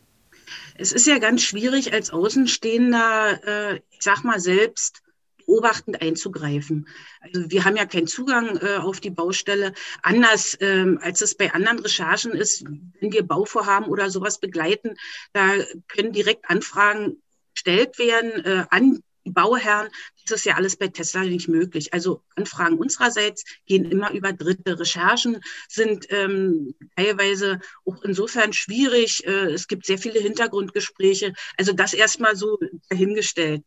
Es 0.79 0.91
ist 0.91 1.07
ja 1.07 1.17
ganz 1.17 1.41
schwierig 1.41 1.93
als 1.93 2.11
Außenstehender, 2.11 3.39
äh, 3.45 3.75
ich 3.89 4.01
sag 4.01 4.23
mal 4.23 4.39
selbst, 4.39 5.01
beobachtend 5.47 6.01
einzugreifen. 6.01 6.87
Also 7.21 7.49
wir 7.49 7.65
haben 7.65 7.77
ja 7.77 7.85
keinen 7.85 8.07
Zugang 8.07 8.57
äh, 8.57 8.77
auf 8.77 8.99
die 8.99 9.09
Baustelle, 9.09 9.73
anders 10.03 10.57
ähm, 10.61 10.99
als 11.01 11.21
es 11.21 11.35
bei 11.35 11.53
anderen 11.53 11.79
Recherchen 11.79 12.33
ist, 12.33 12.65
wenn 12.65 13.11
wir 13.11 13.25
Bauvorhaben 13.25 13.89
oder 13.89 14.11
sowas 14.11 14.39
begleiten, 14.39 14.95
da 15.33 15.53
können 15.87 16.11
direkt 16.11 16.49
Anfragen 16.49 17.23
gestellt 17.53 17.97
werden 17.97 18.45
äh, 18.45 18.65
an 18.69 19.01
Bauherren. 19.33 19.89
Das 20.25 20.39
ist 20.39 20.45
ja 20.45 20.55
alles 20.55 20.75
bei 20.75 20.87
Tesla 20.87 21.23
nicht 21.23 21.47
möglich. 21.47 21.93
Also 21.93 22.23
Anfragen 22.35 22.77
unsererseits 22.77 23.43
gehen 23.65 23.89
immer 23.89 24.11
über 24.11 24.33
Dritte. 24.33 24.79
Recherchen 24.79 25.41
sind 25.69 26.07
ähm, 26.09 26.75
teilweise 26.95 27.59
auch 27.85 28.01
insofern 28.03 28.53
schwierig. 28.53 29.25
Äh, 29.25 29.51
es 29.51 29.67
gibt 29.67 29.85
sehr 29.85 29.97
viele 29.97 30.19
Hintergrundgespräche. 30.19 31.33
Also 31.57 31.73
das 31.73 31.93
erstmal 31.93 32.35
so 32.35 32.59
dahingestellt. 32.89 33.63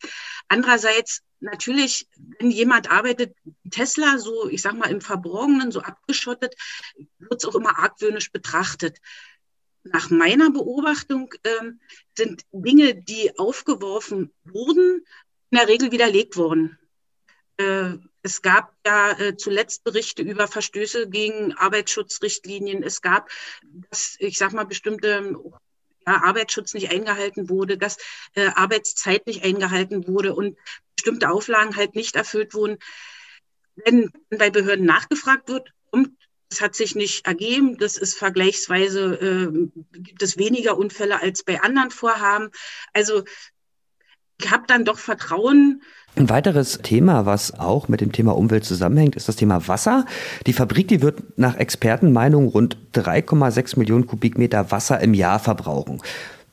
Andererseits 0.48 1.22
natürlich, 1.40 2.06
wenn 2.38 2.50
jemand 2.50 2.90
arbeitet, 2.90 3.34
Tesla 3.70 4.18
so, 4.18 4.48
ich 4.48 4.62
sag 4.62 4.74
mal, 4.74 4.90
im 4.90 5.00
Verborgenen, 5.00 5.72
so 5.72 5.80
abgeschottet, 5.80 6.54
wird 7.18 7.42
es 7.42 7.44
auch 7.44 7.54
immer 7.54 7.78
argwöhnisch 7.78 8.30
betrachtet. 8.30 8.98
Nach 9.82 10.10
meiner 10.10 10.50
Beobachtung 10.50 11.32
ähm, 11.44 11.80
sind 12.16 12.42
Dinge, 12.52 12.94
die 12.94 13.38
aufgeworfen 13.38 14.30
wurden, 14.44 15.04
in 15.50 15.58
der 15.58 15.68
Regel 15.68 15.92
widerlegt 15.92 16.36
worden. 16.36 16.78
Äh, 17.56 17.94
es 18.22 18.42
gab 18.42 18.74
ja 18.86 19.12
äh, 19.18 19.36
zuletzt 19.36 19.84
Berichte 19.84 20.22
über 20.22 20.46
Verstöße 20.46 21.08
gegen 21.08 21.54
Arbeitsschutzrichtlinien. 21.54 22.82
Es 22.82 23.00
gab, 23.00 23.30
dass, 23.90 24.16
ich 24.18 24.36
sag 24.36 24.52
mal, 24.52 24.64
bestimmte 24.66 25.36
ja, 26.06 26.22
Arbeitsschutz 26.22 26.74
nicht 26.74 26.90
eingehalten 26.90 27.48
wurde, 27.48 27.78
dass 27.78 27.96
äh, 28.34 28.48
Arbeitszeit 28.54 29.26
nicht 29.26 29.44
eingehalten 29.44 30.06
wurde 30.06 30.34
und 30.34 30.58
bestimmte 30.96 31.30
Auflagen 31.30 31.76
halt 31.76 31.94
nicht 31.94 32.16
erfüllt 32.16 32.54
wurden. 32.54 32.78
Wenn 33.76 34.10
bei 34.28 34.50
Behörden 34.50 34.84
nachgefragt 34.84 35.48
wird, 35.48 35.72
kommt 35.90 36.10
das 36.50 36.60
hat 36.60 36.74
sich 36.74 36.96
nicht 36.96 37.26
ergeben. 37.26 37.78
Das 37.78 37.96
ist 37.96 38.18
vergleichsweise, 38.18 39.14
äh, 39.14 39.98
gibt 40.00 40.20
es 40.20 40.36
weniger 40.36 40.76
Unfälle 40.76 41.22
als 41.22 41.44
bei 41.44 41.60
anderen 41.62 41.92
Vorhaben. 41.92 42.50
Also 42.92 43.22
habe 44.48 44.64
dann 44.66 44.84
doch 44.84 44.98
Vertrauen. 44.98 45.82
Ein 46.16 46.28
weiteres 46.28 46.78
Thema, 46.82 47.24
was 47.24 47.58
auch 47.58 47.88
mit 47.88 48.00
dem 48.00 48.12
Thema 48.12 48.36
Umwelt 48.36 48.64
zusammenhängt, 48.64 49.16
ist 49.16 49.28
das 49.28 49.36
Thema 49.36 49.68
Wasser. 49.68 50.06
Die 50.46 50.52
Fabrik, 50.52 50.88
die 50.88 51.02
wird 51.02 51.38
nach 51.38 51.56
Expertenmeinung 51.56 52.48
rund 52.48 52.76
3,6 52.94 53.78
Millionen 53.78 54.06
Kubikmeter 54.06 54.70
Wasser 54.72 55.00
im 55.00 55.14
Jahr 55.14 55.38
verbrauchen. 55.38 56.00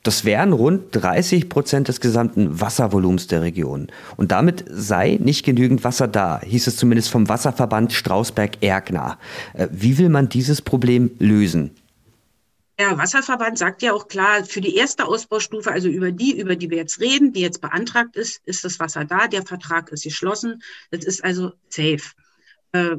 Das 0.03 0.23
wären 0.23 0.53
rund 0.53 0.83
30 0.91 1.49
Prozent 1.49 1.89
des 1.89 1.99
gesamten 1.99 2.61
Wasservolumens 2.61 3.27
der 3.27 3.41
Region. 3.41 3.87
Und 4.15 4.31
damit 4.31 4.63
sei 4.69 5.17
nicht 5.21 5.43
genügend 5.43 5.83
Wasser 5.83 6.07
da, 6.07 6.39
hieß 6.45 6.67
es 6.67 6.77
zumindest 6.77 7.09
vom 7.09 7.27
Wasserverband 7.27 7.91
Strausberg-Erkner. 7.91 9.17
Äh, 9.53 9.67
wie 9.71 9.97
will 9.97 10.07
man 10.09 10.29
dieses 10.29 10.61
Problem 10.61 11.11
lösen? 11.19 11.71
Der 12.79 12.97
Wasserverband 12.97 13.57
sagt 13.57 13.81
ja 13.81 13.93
auch 13.93 14.07
klar, 14.07 14.45
für 14.45 14.61
die 14.61 14.75
erste 14.75 15.05
Ausbaustufe, 15.05 15.71
also 15.71 15.87
über 15.89 16.11
die, 16.11 16.39
über 16.39 16.55
die 16.55 16.69
wir 16.69 16.77
jetzt 16.77 16.99
reden, 16.99 17.33
die 17.33 17.41
jetzt 17.41 17.59
beantragt 17.59 18.15
ist, 18.15 18.39
ist 18.45 18.63
das 18.63 18.79
Wasser 18.79 19.03
da, 19.03 19.27
der 19.27 19.43
Vertrag 19.45 19.91
ist 19.91 20.03
geschlossen, 20.03 20.61
das 20.91 21.03
ist 21.03 21.23
also 21.23 21.53
safe. 21.69 22.13
Äh, 22.73 22.97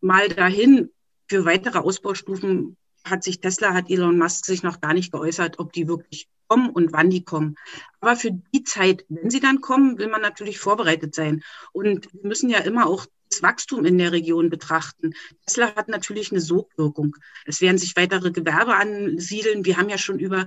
mal 0.00 0.28
dahin, 0.28 0.90
für 1.26 1.46
weitere 1.46 1.78
Ausbaustufen 1.78 2.76
hat 3.04 3.24
sich 3.24 3.40
Tesla, 3.40 3.72
hat 3.72 3.90
Elon 3.90 4.18
Musk 4.18 4.44
sich 4.44 4.62
noch 4.62 4.80
gar 4.80 4.92
nicht 4.92 5.10
geäußert, 5.10 5.58
ob 5.58 5.72
die 5.72 5.88
wirklich 5.88 6.28
kommen 6.48 6.70
und 6.70 6.92
wann 6.92 7.10
die 7.10 7.24
kommen. 7.24 7.56
Aber 8.00 8.16
für 8.16 8.30
die 8.30 8.62
Zeit, 8.62 9.06
wenn 9.08 9.30
sie 9.30 9.40
dann 9.40 9.62
kommen, 9.62 9.98
will 9.98 10.08
man 10.08 10.20
natürlich 10.20 10.58
vorbereitet 10.58 11.14
sein. 11.14 11.42
Und 11.72 12.12
wir 12.12 12.28
müssen 12.28 12.50
ja 12.50 12.58
immer 12.58 12.86
auch 12.86 13.06
Wachstum 13.44 13.84
in 13.84 13.98
der 13.98 14.10
Region 14.10 14.50
betrachten. 14.50 15.12
Tesla 15.46 15.76
hat 15.76 15.88
natürlich 15.88 16.32
eine 16.32 16.40
Sogwirkung. 16.40 17.14
Es 17.44 17.60
werden 17.60 17.78
sich 17.78 17.94
weitere 17.94 18.32
Gewerbe 18.32 18.74
ansiedeln. 18.74 19.64
Wir 19.64 19.76
haben 19.76 19.88
ja 19.88 19.98
schon 19.98 20.18
über 20.18 20.46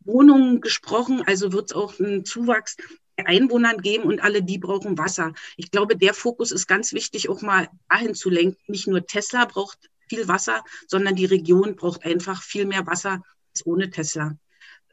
Wohnungen 0.00 0.62
gesprochen, 0.62 1.22
also 1.26 1.52
wird 1.52 1.66
es 1.66 1.76
auch 1.76 2.00
einen 2.00 2.24
Zuwachs 2.24 2.76
der 3.18 3.26
Einwohnern 3.28 3.78
geben 3.78 4.04
und 4.04 4.20
alle 4.20 4.42
die 4.42 4.58
brauchen 4.58 4.96
Wasser. 4.98 5.32
Ich 5.56 5.70
glaube, 5.70 5.96
der 5.96 6.14
Fokus 6.14 6.52
ist 6.52 6.66
ganz 6.66 6.92
wichtig, 6.92 7.28
auch 7.28 7.42
mal 7.42 7.68
dahin 7.88 8.14
zu 8.14 8.30
lenken. 8.30 8.60
Nicht 8.68 8.86
nur 8.86 9.04
Tesla 9.06 9.44
braucht 9.46 9.90
viel 10.08 10.28
Wasser, 10.28 10.64
sondern 10.86 11.16
die 11.16 11.24
Region 11.24 11.76
braucht 11.76 12.04
einfach 12.04 12.42
viel 12.42 12.66
mehr 12.66 12.86
Wasser 12.86 13.22
als 13.52 13.66
ohne 13.66 13.90
Tesla. 13.90 14.36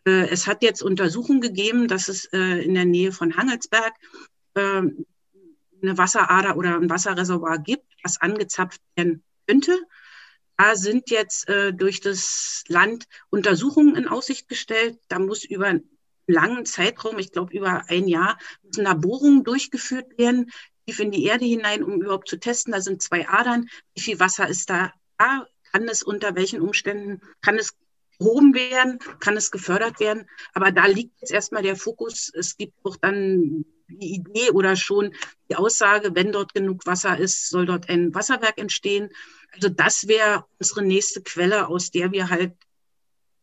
Äh, 0.05 0.29
es 0.29 0.47
hat 0.47 0.63
jetzt 0.63 0.81
Untersuchungen 0.81 1.41
gegeben, 1.41 1.87
dass 1.87 2.07
es 2.07 2.25
äh, 2.33 2.63
in 2.63 2.73
der 2.73 2.85
Nähe 2.85 3.11
von 3.11 3.35
Hangelsberg 3.35 3.93
ähm, 4.55 5.05
eine 5.83 5.97
Wasserader 5.97 6.57
oder 6.57 6.77
ein 6.77 6.89
Wasserreservoir 6.89 7.59
gibt, 7.59 7.85
was 8.03 8.19
angezapft 8.19 8.81
werden 8.95 9.23
könnte. 9.47 9.77
Da 10.57 10.75
sind 10.75 11.09
jetzt 11.09 11.49
äh, 11.49 11.73
durch 11.73 11.99
das 11.99 12.63
Land 12.67 13.05
Untersuchungen 13.29 13.95
in 13.95 14.07
Aussicht 14.07 14.47
gestellt. 14.47 14.97
Da 15.09 15.19
muss 15.19 15.43
über 15.43 15.67
einen 15.67 15.89
langen 16.27 16.65
Zeitraum, 16.65 17.19
ich 17.19 17.31
glaube 17.31 17.55
über 17.55 17.83
ein 17.89 18.07
Jahr, 18.07 18.37
müssen 18.61 18.85
da 18.85 18.93
Bohrungen 18.93 19.43
durchgeführt 19.43 20.17
werden, 20.17 20.51
tief 20.85 20.99
in 20.99 21.11
die 21.11 21.25
Erde 21.25 21.45
hinein, 21.45 21.83
um 21.83 22.01
überhaupt 22.01 22.29
zu 22.29 22.39
testen. 22.39 22.71
Da 22.71 22.81
sind 22.81 23.01
zwei 23.01 23.27
Adern. 23.27 23.67
Wie 23.95 24.01
viel 24.01 24.19
Wasser 24.19 24.47
ist 24.47 24.69
da? 24.69 24.93
da? 25.17 25.47
Kann 25.71 25.87
es 25.87 26.03
unter 26.03 26.35
welchen 26.35 26.61
Umständen, 26.61 27.19
kann 27.41 27.57
es 27.57 27.73
gehoben 28.19 28.53
werden, 28.53 28.99
kann 29.19 29.35
es 29.35 29.49
gefördert 29.49 29.99
werden. 29.99 30.29
Aber 30.53 30.71
da 30.71 30.85
liegt 30.85 31.19
jetzt 31.21 31.31
erstmal 31.31 31.63
der 31.63 31.75
Fokus. 31.75 32.31
Es 32.33 32.57
gibt 32.57 32.73
auch 32.83 32.95
dann 32.95 33.65
die 33.87 34.15
Idee 34.15 34.51
oder 34.51 34.75
schon 34.75 35.13
die 35.49 35.55
Aussage, 35.55 36.15
wenn 36.15 36.31
dort 36.31 36.53
genug 36.53 36.85
Wasser 36.85 37.17
ist, 37.17 37.49
soll 37.49 37.65
dort 37.65 37.89
ein 37.89 38.13
Wasserwerk 38.13 38.57
entstehen. 38.57 39.09
Also 39.51 39.69
das 39.69 40.07
wäre 40.07 40.45
unsere 40.59 40.83
nächste 40.83 41.21
Quelle, 41.21 41.67
aus 41.67 41.91
der 41.91 42.11
wir 42.11 42.29
halt 42.29 42.53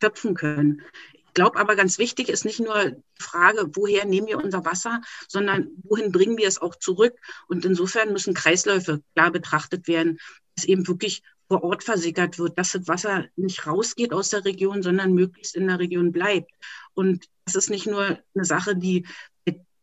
schöpfen 0.02 0.34
können. 0.34 0.82
Ich 1.14 1.34
glaube 1.34 1.58
aber 1.58 1.76
ganz 1.76 1.98
wichtig 1.98 2.28
ist 2.28 2.44
nicht 2.44 2.58
nur 2.58 2.90
die 2.90 3.22
Frage, 3.22 3.70
woher 3.74 4.04
nehmen 4.04 4.26
wir 4.26 4.38
unser 4.38 4.64
Wasser, 4.64 5.00
sondern 5.28 5.68
wohin 5.84 6.10
bringen 6.10 6.36
wir 6.36 6.48
es 6.48 6.60
auch 6.60 6.74
zurück. 6.74 7.14
Und 7.46 7.64
insofern 7.64 8.12
müssen 8.12 8.34
Kreisläufe 8.34 9.02
klar 9.14 9.30
betrachtet 9.30 9.86
werden, 9.86 10.18
dass 10.56 10.64
eben 10.64 10.88
wirklich 10.88 11.22
vor 11.46 11.62
Ort 11.64 11.84
versickert 11.84 12.38
wird, 12.38 12.58
dass 12.58 12.72
das 12.72 12.88
Wasser 12.88 13.26
nicht 13.36 13.66
rausgeht 13.66 14.12
aus 14.12 14.30
der 14.30 14.44
Region, 14.44 14.82
sondern 14.82 15.14
möglichst 15.14 15.56
in 15.56 15.66
der 15.66 15.78
Region 15.78 16.12
bleibt. 16.12 16.50
Und 16.94 17.26
das 17.44 17.56
ist 17.56 17.70
nicht 17.70 17.86
nur 17.86 18.18
eine 18.34 18.44
Sache, 18.44 18.76
die 18.76 19.06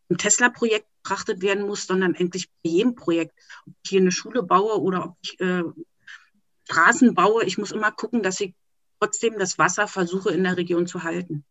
im 0.09 0.17
Tesla-Projekt 0.17 0.87
betrachtet 1.03 1.41
werden 1.41 1.65
muss, 1.65 1.87
sondern 1.87 2.15
eigentlich 2.15 2.49
bei 2.63 2.69
jedem 2.69 2.95
Projekt. 2.95 3.33
Ob 3.65 3.73
ich 3.83 3.89
hier 3.89 4.01
eine 4.01 4.11
Schule 4.11 4.43
baue 4.43 4.81
oder 4.81 5.05
ob 5.05 5.15
ich 5.21 5.39
äh, 5.39 5.63
Straßen 6.65 7.13
baue, 7.13 7.43
ich 7.45 7.57
muss 7.57 7.71
immer 7.71 7.91
gucken, 7.91 8.23
dass 8.23 8.41
ich 8.41 8.53
trotzdem 8.99 9.37
das 9.39 9.57
Wasser 9.57 9.87
versuche 9.87 10.31
in 10.31 10.43
der 10.43 10.57
Region 10.57 10.87
zu 10.87 11.03
halten. 11.03 11.43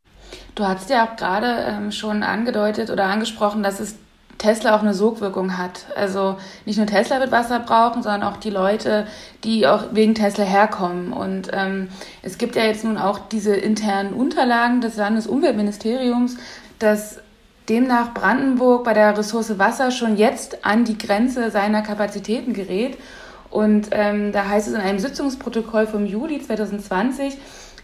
Du 0.55 0.65
hast 0.65 0.91
ja 0.91 1.07
auch 1.07 1.17
gerade 1.17 1.47
ähm, 1.47 1.93
schon 1.93 2.23
angedeutet 2.23 2.91
oder 2.91 3.05
angesprochen, 3.05 3.63
dass 3.63 3.81
es 3.81 3.97
Tesla 4.39 4.77
auch 4.77 4.83
eine 4.83 4.95
Sogwirkung 4.95 5.57
hat. 5.57 5.87
Also 5.97 6.37
nicht 6.67 6.77
nur 6.77 6.87
Tesla 6.87 7.21
wird 7.21 7.33
Wasser 7.33 7.61
brauchen, 7.61 8.03
sondern 8.03 8.23
auch 8.25 8.37
die 8.37 8.51
Leute, 8.51 9.07
die 9.45 9.67
auch 9.67 9.95
wegen 9.95 10.15
Tesla 10.15 10.45
herkommen. 10.45 11.13
Und 11.13 11.51
ähm, 11.53 11.89
es 12.23 12.37
gibt 12.37 12.57
ja 12.57 12.65
jetzt 12.65 12.85
nun 12.85 12.99
auch 12.99 13.19
diese 13.29 13.57
internen 13.57 14.13
Unterlagen 14.13 14.81
des 14.81 14.97
Landesumweltministeriums, 14.97 16.37
dass 16.79 17.21
demnach 17.69 18.15
Brandenburg 18.15 18.85
bei 18.85 18.95
der 18.95 19.17
Ressource 19.17 19.59
Wasser 19.59 19.91
schon 19.91 20.17
jetzt 20.17 20.65
an 20.65 20.85
die 20.85 20.99
Grenze 20.99 21.51
seiner 21.51 21.83
Kapazitäten 21.83 22.53
gerät. 22.53 22.97
Und 23.51 23.89
ähm, 23.93 24.33
da 24.33 24.49
heißt 24.49 24.69
es 24.69 24.75
in 24.75 24.81
einem 24.81 24.99
Sitzungsprotokoll 24.99 25.87
vom 25.87 26.07
Juli 26.07 26.41
2020, 26.41 27.39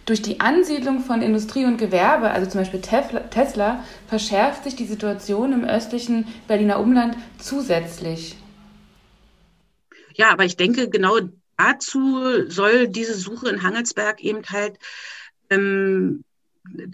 durch 0.05 0.21
die 0.21 0.41
Ansiedlung 0.41 1.01
von 1.01 1.23
Industrie 1.23 1.65
und 1.65 1.79
Gewerbe, 1.79 2.31
also 2.31 2.51
zum 2.51 2.61
Beispiel 2.61 2.81
Tesla, 2.81 3.85
verschärft 4.09 4.65
sich 4.65 4.75
die 4.75 4.87
Situation 4.87 5.53
im 5.53 5.65
östlichen 5.65 6.27
Berliner 6.49 6.81
Umland 6.81 7.17
zusätzlich. 7.39 8.37
Ja, 10.15 10.31
aber 10.31 10.45
ich 10.45 10.57
denke, 10.57 10.89
genau 10.89 11.19
dazu 11.57 12.49
soll 12.49 12.89
diese 12.89 13.15
Suche 13.15 13.49
in 13.49 13.63
Hangelsberg 13.63 14.23
eben 14.23 14.43
halt, 14.49 14.79
ähm, 15.51 16.25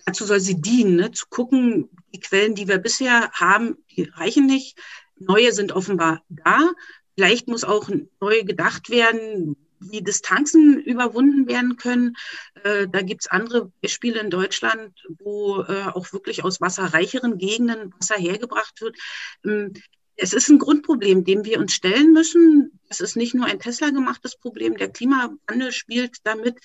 dazu 0.04 0.24
soll 0.24 0.40
sie 0.40 0.60
dienen, 0.60 0.96
ne? 0.96 1.10
zu 1.10 1.26
gucken, 1.28 1.88
die 2.18 2.26
Quellen, 2.26 2.54
die 2.54 2.68
wir 2.68 2.78
bisher 2.78 3.30
haben, 3.32 3.76
die 3.96 4.02
reichen 4.02 4.46
nicht. 4.46 4.78
Neue 5.18 5.52
sind 5.52 5.72
offenbar 5.72 6.22
da. 6.28 6.70
Vielleicht 7.16 7.48
muss 7.48 7.64
auch 7.64 7.88
neu 8.20 8.42
gedacht 8.44 8.90
werden, 8.90 9.56
wie 9.80 10.02
Distanzen 10.02 10.80
überwunden 10.80 11.46
werden 11.48 11.76
können. 11.76 12.16
Äh, 12.64 12.88
da 12.88 13.02
gibt 13.02 13.22
es 13.22 13.26
andere 13.28 13.70
Beispiele 13.80 14.20
in 14.20 14.30
Deutschland, 14.30 14.92
wo 15.18 15.62
äh, 15.62 15.84
auch 15.94 16.12
wirklich 16.12 16.44
aus 16.44 16.60
wasserreicheren 16.60 17.38
Gegenden 17.38 17.92
Wasser 17.94 18.16
hergebracht 18.16 18.80
wird. 18.80 18.96
Ähm, 19.44 19.74
es 20.20 20.32
ist 20.32 20.48
ein 20.48 20.58
Grundproblem, 20.58 21.24
dem 21.24 21.44
wir 21.44 21.60
uns 21.60 21.72
stellen 21.72 22.12
müssen. 22.12 22.80
Es 22.88 22.98
ist 23.00 23.16
nicht 23.16 23.34
nur 23.34 23.46
ein 23.46 23.60
Tesla-gemachtes 23.60 24.36
Problem. 24.36 24.76
Der 24.76 24.90
Klimawandel 24.90 25.70
spielt 25.70 26.16
damit. 26.24 26.58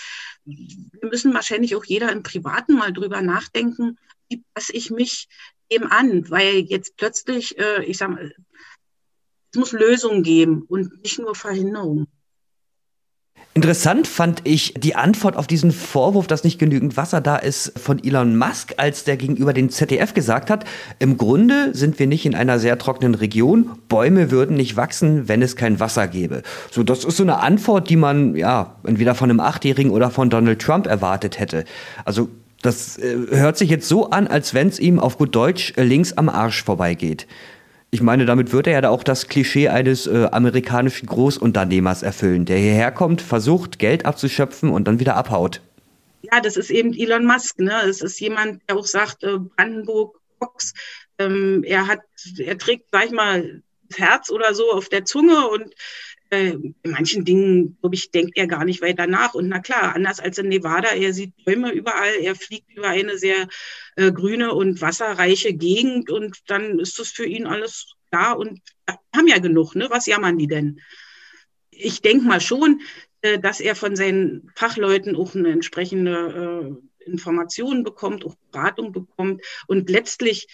Wir 0.44 1.10
müssen 1.10 1.36
wahrscheinlich 1.36 1.76
auch 1.76 1.86
jeder 1.86 2.12
im 2.12 2.24
Privaten 2.24 2.74
mal 2.74 2.92
drüber 2.92 3.22
nachdenken, 3.22 4.00
passe 4.54 4.74
ich 4.74 4.92
mich 4.92 5.28
dem 5.72 5.92
an, 5.92 6.30
weil 6.30 6.60
jetzt 6.60 6.96
plötzlich, 6.98 7.58
äh, 7.58 7.84
ich 7.84 7.98
sage 7.98 8.14
mal, 8.14 8.34
es 9.52 9.60
muss 9.60 9.72
Lösungen 9.72 10.24
geben 10.24 10.64
und 10.68 11.02
nicht 11.04 11.20
nur 11.20 11.36
Verhinderungen. 11.36 12.08
Interessant 13.56 14.08
fand 14.08 14.42
ich 14.46 14.74
die 14.76 14.96
Antwort 14.96 15.38
auf 15.38 15.46
diesen 15.46 15.72
Vorwurf, 15.72 16.26
dass 16.26 16.44
nicht 16.44 16.58
genügend 16.58 16.98
Wasser 16.98 17.22
da 17.22 17.36
ist, 17.36 17.78
von 17.78 18.04
Elon 18.04 18.36
Musk, 18.36 18.74
als 18.78 19.04
der 19.04 19.16
gegenüber 19.16 19.54
den 19.54 19.70
ZDF 19.70 20.16
gesagt 20.16 20.50
hat, 20.50 20.66
im 20.98 21.20
Grunde 21.20 21.70
sind 21.76 22.00
wir 22.00 22.08
nicht 22.08 22.26
in 22.26 22.34
einer 22.34 22.58
sehr 22.58 22.80
trockenen 22.80 23.14
Region, 23.14 23.78
Bäume 23.90 24.32
würden 24.32 24.58
nicht 24.58 24.76
wachsen, 24.76 25.28
wenn 25.28 25.44
es 25.44 25.56
kein 25.56 25.80
Wasser 25.80 26.08
gäbe. 26.08 26.42
So, 26.72 26.82
das 26.82 27.06
ist 27.06 27.18
so 27.18 27.24
eine 27.24 27.42
Antwort, 27.42 27.92
die 27.92 27.96
man 27.96 28.36
ja 28.36 28.76
entweder 28.86 29.14
von 29.14 29.30
einem 29.30 29.40
Achtjährigen 29.40 29.92
oder 29.92 30.10
von 30.10 30.32
Donald 30.32 30.60
Trump 30.60 30.88
erwartet 30.88 31.38
hätte. 31.38 31.66
Also 32.06 32.30
das 32.64 32.98
äh, 32.98 33.16
hört 33.30 33.58
sich 33.58 33.70
jetzt 33.70 33.88
so 33.88 34.10
an, 34.10 34.28
als 34.28 34.54
wenn 34.54 34.70
es 34.70 34.80
ihm 34.80 35.00
auf 35.00 35.18
gut 35.18 35.36
Deutsch 35.36 35.74
äh, 35.76 35.84
links 35.84 36.14
am 36.14 36.30
Arsch 36.30 36.64
vorbeigeht. 36.64 37.28
Ich 37.92 38.02
meine, 38.02 38.26
damit 38.26 38.52
wird 38.52 38.66
er 38.66 38.82
ja 38.82 38.90
auch 38.90 39.04
das 39.04 39.28
Klischee 39.28 39.70
eines 39.70 40.08
äh, 40.08 40.28
amerikanischen 40.32 41.06
Großunternehmers 41.06 42.02
erfüllen, 42.02 42.46
der 42.46 42.58
hierher 42.58 42.92
kommt, 42.92 43.22
versucht, 43.22 43.78
Geld 43.78 44.06
abzuschöpfen 44.06 44.72
und 44.72 44.88
dann 44.88 45.00
wieder 45.00 45.16
abhaut. 45.16 45.62
Ja, 46.24 46.40
das 46.40 46.58
ist 46.58 46.72
eben 46.72 46.94
Elon 46.94 47.26
Musk. 47.26 47.60
Ne? 47.60 47.80
Das 47.86 48.02
ist 48.02 48.20
jemand, 48.20 48.62
der 48.68 48.78
auch 48.78 48.86
sagt, 48.86 49.24
äh, 49.24 49.38
Brandenburg 49.38 50.20
Box. 50.40 50.74
Ähm, 51.20 51.64
er 51.64 51.88
hat, 51.88 52.00
er 52.38 52.58
trägt, 52.58 52.86
sag 52.92 53.06
ich 53.06 53.12
mal, 53.12 53.62
das 53.90 54.00
Herz 54.00 54.32
oder 54.32 54.56
so 54.56 54.72
auf 54.72 54.90
der 54.90 55.06
Zunge 55.06 55.48
und 55.48 55.76
äh, 56.34 56.50
in 56.50 56.76
manchen 56.84 57.26
Dingen, 57.26 57.78
glaube 57.80 57.96
ich, 57.96 58.12
denkt 58.12 58.38
er 58.38 58.48
gar 58.48 58.66
nicht 58.66 58.82
weiter 58.82 59.08
nach. 59.08 59.34
Und 59.34 59.48
na 59.50 59.60
klar, 59.60 59.96
anders 59.96 60.20
als 60.20 60.38
in 60.38 60.50
Nevada, 60.50 60.90
er 60.90 61.14
sieht 61.14 61.34
Bäume 61.46 61.72
überall, 61.72 62.16
er 62.22 62.36
fliegt 62.36 62.72
über 62.76 62.88
eine 62.88 63.18
sehr 63.18 63.48
äh, 63.96 64.12
grüne 64.12 64.54
und 64.54 64.82
wasserreiche 64.82 65.54
Gegend 65.54 66.10
und 66.10 66.40
dann 66.48 66.80
ist 66.80 66.98
das 67.00 67.10
für 67.10 67.26
ihn 67.26 67.46
alles 67.46 67.94
da 68.12 68.32
und 68.34 68.60
haben 69.16 69.28
ja 69.28 69.40
genug, 69.40 69.76
ne? 69.76 69.88
Was 69.90 70.08
jammern 70.08 70.38
die 70.38 70.48
denn? 70.48 70.80
Ich 71.70 72.02
denke 72.02 72.26
mal 72.26 72.42
schon, 72.42 72.82
äh, 73.22 73.40
dass 73.40 73.60
er 73.60 73.76
von 73.76 73.96
seinen 73.96 74.52
Fachleuten 74.56 75.16
auch 75.16 75.36
eine 75.36 75.52
entsprechende 75.52 76.80
äh, 77.06 77.10
Information 77.10 77.84
bekommt, 77.84 78.26
auch 78.26 78.36
Beratung 78.52 78.92
bekommt 78.92 79.44
und 79.68 79.90
letztlich, 79.90 80.48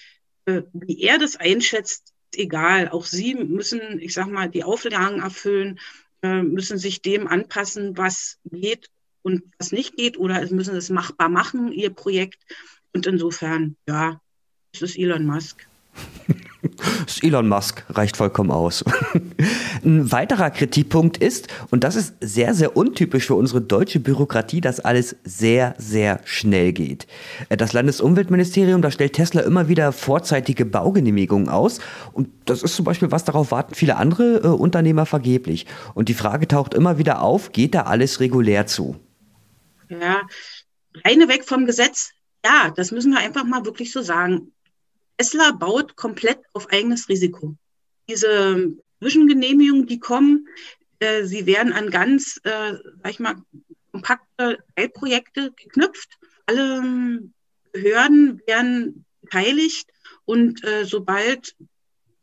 äh, 0.45 0.63
wie 0.74 1.01
er 1.01 1.17
das 1.17 1.36
einschätzt, 1.36 2.13
egal. 2.36 2.89
Auch 2.89 3.05
Sie 3.05 3.36
müssen, 3.36 4.00
ich 4.00 4.13
sag 4.13 4.27
mal, 4.27 4.50
die 4.50 4.63
Auflagen 4.63 5.21
erfüllen, 5.21 5.79
äh, 6.21 6.41
müssen 6.41 6.77
sich 6.77 7.01
dem 7.01 7.27
anpassen, 7.27 7.98
was 7.98 8.38
geht 8.45 8.89
und 9.21 9.43
was 9.57 9.71
nicht 9.71 9.95
geht, 9.95 10.17
oder 10.17 10.39
müssen 10.51 10.75
es 10.75 10.89
machbar 10.89 11.29
machen, 11.29 11.71
Ihr 11.71 11.89
Projekt. 11.89 12.39
Und 12.93 13.05
insofern, 13.05 13.75
ja, 13.88 14.21
es 14.74 14.81
ist 14.81 14.98
Elon 14.98 15.25
Musk. 15.25 15.67
Elon 17.21 17.48
Musk 17.48 17.83
reicht 17.89 18.17
vollkommen 18.17 18.51
aus. 18.51 18.83
Ein 19.83 20.12
weiterer 20.12 20.50
Kritikpunkt 20.50 21.17
ist, 21.17 21.48
und 21.71 21.83
das 21.83 21.95
ist 21.95 22.15
sehr, 22.21 22.53
sehr 22.53 22.75
untypisch 22.75 23.27
für 23.27 23.36
unsere 23.36 23.62
deutsche 23.62 24.00
Bürokratie, 24.00 24.62
dass 24.62 24.79
alles 24.79 25.15
sehr, 25.24 25.75
sehr 25.77 26.21
schnell 26.25 26.74
geht. 26.74 27.07
Das 27.50 27.74
Landesumweltministerium, 27.74 28.81
da 28.81 28.91
stellt 28.91 29.13
Tesla 29.13 29.41
immer 29.41 29.67
wieder 29.67 29.91
vorzeitige 29.91 30.65
Baugenehmigungen 30.65 31.50
aus. 31.50 31.79
Und 32.13 32.29
das 32.45 32.63
ist 32.63 32.75
zum 32.75 32.86
Beispiel 32.86 33.12
was, 33.12 33.24
darauf 33.24 33.51
warten 33.51 33.75
viele 33.75 33.98
andere 33.98 34.41
äh, 34.43 34.48
Unternehmer 34.48 35.05
vergeblich. 35.05 35.65
Und 35.93 36.09
die 36.09 36.13
Frage 36.13 36.48
taucht 36.48 36.74
immer 36.74 36.98
wieder 36.98 37.21
auf, 37.21 37.51
geht 37.51 37.75
da 37.75 37.83
alles 37.83 38.19
regulär 38.19 38.67
zu? 38.67 38.95
Ja, 39.89 40.21
reine 41.03 41.27
weg 41.27 41.45
vom 41.45 41.65
Gesetz. 41.65 42.12
Ja, 42.45 42.71
das 42.75 42.91
müssen 42.91 43.12
wir 43.12 43.19
einfach 43.19 43.43
mal 43.43 43.65
wirklich 43.65 43.91
so 43.91 44.01
sagen. 44.01 44.51
Tesla 45.20 45.52
baut 45.52 45.98
komplett 45.98 46.40
auf 46.54 46.72
eigenes 46.72 47.10
Risiko. 47.10 47.58
Diese 48.08 48.74
Zwischengenehmigungen, 49.00 49.86
die 49.86 50.00
kommen, 50.00 50.48
äh, 51.00 51.26
sie 51.26 51.46
werden 51.46 51.74
an 51.74 51.90
ganz, 51.90 52.40
äh, 52.44 52.76
sag 53.04 53.12
ich 53.12 53.20
mal, 53.20 53.36
kompakte 53.92 54.64
Teilprojekte 54.78 55.52
geknüpft. 55.52 56.18
Alle 56.46 57.22
Behörden 57.74 58.42
werden 58.48 59.06
beteiligt 59.22 59.90
und 60.24 60.64
äh, 60.64 60.86
sobald 60.86 61.54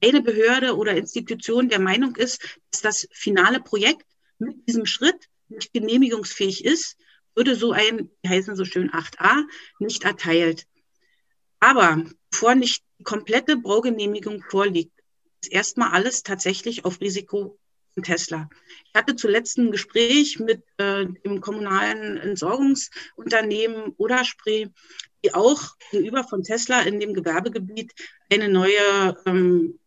eine 0.02 0.22
Behörde 0.22 0.74
oder 0.76 0.96
Institution 0.96 1.68
der 1.68 1.80
Meinung 1.80 2.16
ist, 2.16 2.58
dass 2.70 2.80
das 2.80 3.08
finale 3.12 3.60
Projekt 3.60 4.06
mit 4.38 4.66
diesem 4.66 4.86
Schritt 4.86 5.28
nicht 5.48 5.74
genehmigungsfähig 5.74 6.64
ist, 6.64 6.96
würde 7.34 7.56
so 7.56 7.72
ein, 7.72 8.10
die 8.24 8.28
heißen 8.30 8.56
so 8.56 8.64
schön 8.64 8.90
8a, 8.90 9.44
nicht 9.80 10.04
erteilt. 10.04 10.66
Aber 11.60 12.02
bevor 12.30 12.54
nicht 12.54 12.85
die 12.98 13.04
komplette 13.04 13.56
Baugenehmigung 13.56 14.42
vorliegt, 14.42 14.92
ist 15.42 15.52
erstmal 15.52 15.90
alles 15.90 16.22
tatsächlich 16.22 16.84
auf 16.84 17.00
Risiko 17.00 17.58
von 17.94 18.02
Tesla. 18.02 18.48
Ich 18.88 18.94
hatte 18.94 19.16
zuletzt 19.16 19.58
ein 19.58 19.70
Gespräch 19.70 20.38
mit 20.38 20.62
äh, 20.78 21.06
dem 21.24 21.40
kommunalen 21.40 22.18
Entsorgungsunternehmen 22.18 23.94
Oderspray, 23.96 24.70
die 25.24 25.34
auch 25.34 25.76
gegenüber 25.90 26.24
von 26.24 26.42
Tesla 26.42 26.82
in 26.82 27.00
dem 27.00 27.14
Gewerbegebiet 27.14 27.92
eine 28.30 28.48
neue 28.48 29.16
ähm, 29.26 29.78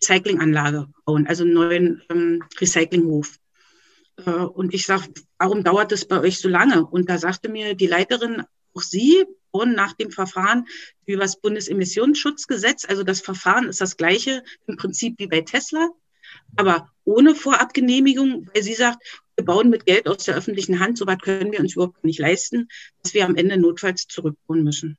Recyclinganlage 0.00 0.88
bauen, 1.04 1.26
also 1.26 1.44
einen 1.44 1.54
neuen 1.54 2.02
ähm, 2.10 2.42
Recyclinghof. 2.60 3.38
Äh, 4.24 4.30
und 4.30 4.74
ich 4.74 4.84
sage, 4.84 5.04
warum 5.38 5.64
dauert 5.64 5.92
das 5.92 6.04
bei 6.04 6.20
euch 6.20 6.38
so 6.38 6.48
lange? 6.48 6.84
Und 6.84 7.08
da 7.08 7.18
sagte 7.18 7.48
mir 7.48 7.74
die 7.74 7.86
Leiterin, 7.86 8.42
auch 8.74 8.82
sie 8.82 9.24
und 9.50 9.74
nach 9.74 9.92
dem 9.92 10.10
Verfahren 10.10 10.66
über 11.06 11.22
das 11.22 11.40
Bundesemissionsschutzgesetz. 11.40 12.84
Also 12.84 13.02
das 13.02 13.20
Verfahren 13.20 13.68
ist 13.68 13.80
das 13.80 13.96
gleiche 13.96 14.42
im 14.66 14.76
Prinzip 14.76 15.14
wie 15.18 15.26
bei 15.26 15.42
Tesla, 15.42 15.90
aber 16.56 16.90
ohne 17.04 17.34
Vorabgenehmigung, 17.34 18.48
weil 18.52 18.62
sie 18.62 18.74
sagt, 18.74 19.02
wir 19.36 19.44
bauen 19.44 19.70
mit 19.70 19.86
Geld 19.86 20.08
aus 20.08 20.24
der 20.24 20.36
öffentlichen 20.36 20.80
Hand, 20.80 20.98
so 20.98 21.06
weit 21.06 21.22
können 21.22 21.52
wir 21.52 21.60
uns 21.60 21.74
überhaupt 21.74 22.04
nicht 22.04 22.18
leisten, 22.18 22.68
dass 23.02 23.14
wir 23.14 23.24
am 23.24 23.36
Ende 23.36 23.56
notfalls 23.56 24.06
zurückbauen 24.06 24.62
müssen. 24.62 24.96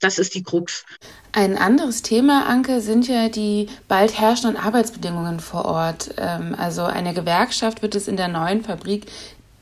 Das 0.00 0.20
ist 0.20 0.34
die 0.36 0.44
Krux. 0.44 0.84
Ein 1.32 1.58
anderes 1.58 2.02
Thema, 2.02 2.46
Anke, 2.46 2.80
sind 2.80 3.08
ja 3.08 3.28
die 3.28 3.68
bald 3.88 4.18
herrschenden 4.18 4.56
Arbeitsbedingungen 4.56 5.40
vor 5.40 5.64
Ort. 5.64 6.14
Ähm, 6.18 6.54
also 6.56 6.84
eine 6.84 7.14
Gewerkschaft 7.14 7.82
wird 7.82 7.96
es 7.96 8.06
in 8.06 8.16
der 8.16 8.28
neuen 8.28 8.62
Fabrik 8.62 9.06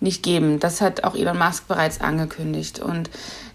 nicht 0.01 0.23
geben. 0.23 0.61
Das 0.61 0.81
hat 0.81 1.05
auch 1.05 1.15
Elon 1.15 1.39
Musk 1.39 1.69
bereits 1.69 2.01
angekündigt. 2.01 2.79
Und 2.79 3.11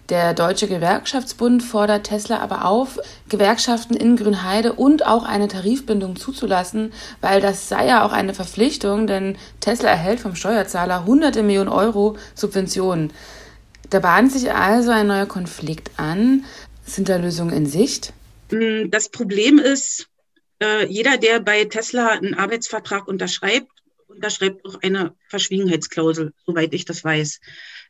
der 0.08 0.34
Deutsche 0.34 0.68
Gewerkschaftsbund 0.68 1.62
fordert 1.62 2.04
Tesla 2.04 2.40
aber 2.40 2.64
auf, 2.64 2.98
Gewerkschaften 3.28 3.94
in 3.94 4.16
Grünheide 4.16 4.72
und 4.72 5.06
auch 5.06 5.24
eine 5.24 5.48
Tarifbindung 5.48 6.16
zuzulassen, 6.16 6.92
weil 7.20 7.40
das 7.40 7.68
sei 7.68 7.86
ja 7.86 8.04
auch 8.04 8.12
eine 8.12 8.34
Verpflichtung, 8.34 9.06
denn 9.06 9.38
Tesla 9.60 9.90
erhält 9.90 10.20
vom 10.20 10.34
Steuerzahler 10.34 11.06
hunderte 11.06 11.42
Millionen 11.42 11.70
Euro 11.70 12.16
Subventionen. 12.34 13.12
Da 13.90 14.00
bahnt 14.00 14.32
sich 14.32 14.52
also 14.52 14.90
ein 14.90 15.06
neuer 15.06 15.26
Konflikt 15.26 15.90
an. 15.98 16.44
Sind 16.84 17.08
da 17.08 17.16
Lösungen 17.16 17.54
in 17.54 17.66
Sicht? 17.66 18.12
Mm, 18.50 18.90
das 18.90 19.08
Problem 19.08 19.58
ist, 19.58 20.08
äh, 20.62 20.86
jeder, 20.86 21.16
der 21.16 21.40
bei 21.40 21.64
Tesla 21.64 22.08
einen 22.08 22.34
Arbeitsvertrag 22.34 23.06
unterschreibt, 23.06 23.70
unterschreibt 24.12 24.64
auch 24.64 24.80
eine 24.82 25.14
Verschwiegenheitsklausel, 25.28 26.32
soweit 26.46 26.72
ich 26.74 26.84
das 26.84 27.04
weiß. 27.04 27.40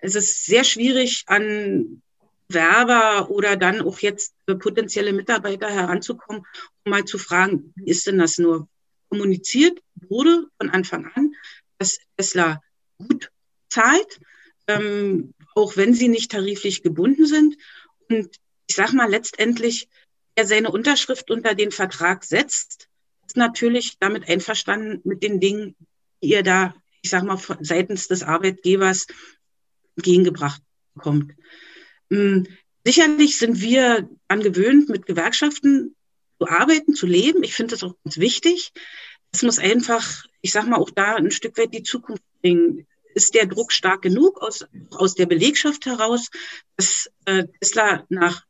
Es 0.01 0.15
ist 0.15 0.47
sehr 0.47 0.65
schwierig, 0.65 1.25
an 1.27 2.03
Werber 2.49 3.31
oder 3.31 3.57
dann 3.57 3.81
auch 3.81 3.99
jetzt 4.01 4.35
potenzielle 4.47 5.13
Mitarbeiter 5.13 5.71
heranzukommen, 5.71 6.45
um 6.85 6.91
mal 6.91 7.05
zu 7.05 7.19
fragen, 7.19 7.73
wie 7.77 7.91
ist 7.91 8.07
denn 8.07 8.19
das 8.19 8.39
nur? 8.39 8.69
Kommuniziert 9.09 9.79
wurde 10.09 10.47
von 10.59 10.71
Anfang 10.71 11.11
an, 11.15 11.35
dass 11.79 11.99
Tesla 12.17 12.63
gut 12.99 13.31
zahlt, 13.69 14.21
ähm, 14.69 15.35
auch 15.55 15.77
wenn 15.77 15.95
sie 15.95 16.09
nicht 16.09 16.31
tariflich 16.31 16.83
gebunden 16.83 17.27
sind. 17.27 17.57
Und 18.09 18.37
ich 18.67 18.75
sage 18.75 18.97
mal, 18.97 19.11
letztendlich, 19.11 19.89
wer 20.35 20.47
seine 20.47 20.71
Unterschrift 20.71 21.31
unter 21.31 21.55
den 21.55 21.73
Vertrag 21.73 22.25
setzt, 22.25 22.89
ist 23.27 23.37
natürlich 23.37 23.99
damit 23.99 24.29
einverstanden 24.29 25.01
mit 25.05 25.23
den 25.23 25.41
Dingen, 25.41 25.77
ihr 26.23 26.43
da, 26.43 26.75
ich 27.03 27.11
sage 27.11 27.27
mal, 27.27 27.39
seitens 27.61 28.09
des 28.09 28.23
Arbeitgebers 28.23 29.07
entgegengebracht 29.97 30.63
bekommt. 30.95 31.35
Hm, 32.11 32.47
sicherlich 32.85 33.37
sind 33.37 33.61
wir 33.61 34.09
an 34.29 34.41
gewöhnt, 34.41 34.89
mit 34.89 35.07
Gewerkschaften 35.07 35.95
zu 36.39 36.49
arbeiten, 36.49 36.95
zu 36.95 37.07
leben. 37.07 37.43
Ich 37.43 37.55
finde 37.55 37.73
das 37.73 37.83
auch 37.83 37.95
ganz 38.05 38.19
wichtig. 38.19 38.73
Es 39.33 39.43
muss 39.43 39.59
einfach, 39.59 40.25
ich 40.41 40.53
sage 40.53 40.69
mal, 40.69 40.79
auch 40.79 40.91
da 40.91 41.17
ein 41.17 41.31
Stück 41.31 41.59
weit 41.59 41.75
die 41.75 41.83
Zukunft 41.83 42.23
bringen. 42.41 42.87
Ist 43.15 43.35
der 43.35 43.47
Druck 43.47 43.73
stark 43.73 44.03
genug 44.03 44.41
aus, 44.41 44.65
aus 44.91 45.15
der 45.15 45.27
Belegschaft 45.27 45.85
heraus, 45.87 46.31
dass 46.77 47.11
äh, 47.27 47.45
Tesla 47.61 48.07
nach 48.09 48.45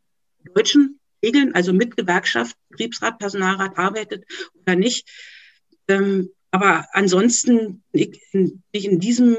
deutschen 0.54 1.00
Regeln, 1.24 1.54
also 1.54 1.72
mit 1.72 1.96
Gewerkschaft, 1.96 2.56
Betriebsrat, 2.68 3.18
Personalrat 3.18 3.76
arbeitet 3.78 4.24
oder 4.54 4.76
nicht? 4.76 5.08
Ähm, 5.88 6.30
aber 6.52 6.86
ansonsten 6.92 7.82
ich, 7.92 8.20
ich 8.70 8.84
in 8.84 9.00
diesem 9.00 9.36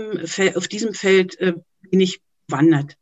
auf 0.56 0.68
diesem 0.68 0.94
Feld 0.94 1.40
äh, 1.40 1.54
bin 1.90 2.02
ich 2.02 2.22
wandert. 2.50 2.98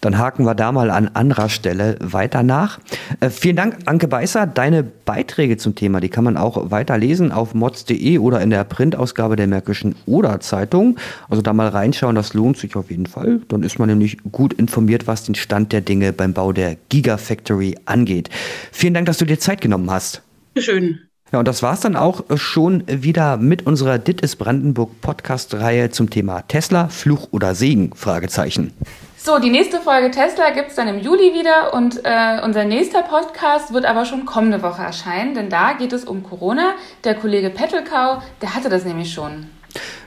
Dann 0.00 0.18
haken 0.18 0.44
wir 0.44 0.54
da 0.54 0.70
mal 0.70 0.90
an 0.90 1.08
anderer 1.08 1.48
Stelle 1.48 1.96
weiter 2.00 2.42
nach. 2.42 2.78
Äh, 3.20 3.30
vielen 3.30 3.56
Dank, 3.56 3.78
Anke 3.86 4.06
Beißer. 4.06 4.46
Deine 4.46 4.82
Beiträge 4.82 5.56
zum 5.56 5.74
Thema, 5.74 6.00
die 6.00 6.10
kann 6.10 6.24
man 6.24 6.36
auch 6.36 6.70
weiter 6.70 6.98
lesen 6.98 7.32
auf 7.32 7.54
mods.de 7.54 8.18
oder 8.18 8.40
in 8.40 8.50
der 8.50 8.64
Printausgabe 8.64 9.34
der 9.36 9.46
Märkischen 9.46 9.94
Oder 10.04 10.40
Zeitung. 10.40 10.98
Also 11.28 11.42
da 11.42 11.52
mal 11.52 11.68
reinschauen, 11.68 12.14
das 12.14 12.34
lohnt 12.34 12.58
sich 12.58 12.76
auf 12.76 12.90
jeden 12.90 13.06
Fall. 13.06 13.40
Dann 13.48 13.62
ist 13.62 13.78
man 13.78 13.88
nämlich 13.88 14.18
gut 14.30 14.52
informiert, 14.52 15.06
was 15.06 15.24
den 15.24 15.34
Stand 15.34 15.72
der 15.72 15.80
Dinge 15.80 16.12
beim 16.12 16.34
Bau 16.34 16.52
der 16.52 16.76
Gigafactory 16.90 17.76
angeht. 17.86 18.28
Vielen 18.72 18.94
Dank, 18.94 19.06
dass 19.06 19.18
du 19.18 19.24
dir 19.24 19.38
Zeit 19.38 19.60
genommen 19.60 19.90
hast. 19.90 20.22
Schön. 20.58 21.07
Ja, 21.30 21.40
und 21.40 21.46
das 21.46 21.62
war's 21.62 21.80
dann 21.80 21.94
auch 21.94 22.24
schon 22.36 22.84
wieder 22.86 23.36
mit 23.36 23.66
unserer 23.66 23.98
Dit 23.98 24.22
ist 24.22 24.36
Brandenburg 24.36 25.02
Podcast-Reihe 25.02 25.90
zum 25.90 26.08
Thema 26.08 26.40
Tesla, 26.48 26.88
Fluch 26.88 27.28
oder 27.32 27.54
Segen? 27.54 27.92
Fragezeichen. 27.94 28.72
So, 29.18 29.38
die 29.38 29.50
nächste 29.50 29.78
Folge 29.80 30.10
Tesla 30.10 30.50
gibt 30.54 30.70
es 30.70 30.76
dann 30.76 30.88
im 30.88 31.00
Juli 31.00 31.34
wieder 31.34 31.74
und 31.74 32.00
äh, 32.04 32.40
unser 32.42 32.64
nächster 32.64 33.02
Podcast 33.02 33.74
wird 33.74 33.84
aber 33.84 34.06
schon 34.06 34.24
kommende 34.24 34.62
Woche 34.62 34.80
erscheinen, 34.80 35.34
denn 35.34 35.50
da 35.50 35.74
geht 35.74 35.92
es 35.92 36.04
um 36.04 36.22
Corona. 36.22 36.72
Der 37.04 37.14
Kollege 37.14 37.50
Pettelkau, 37.50 38.22
der 38.40 38.54
hatte 38.54 38.70
das 38.70 38.86
nämlich 38.86 39.12
schon. 39.12 39.48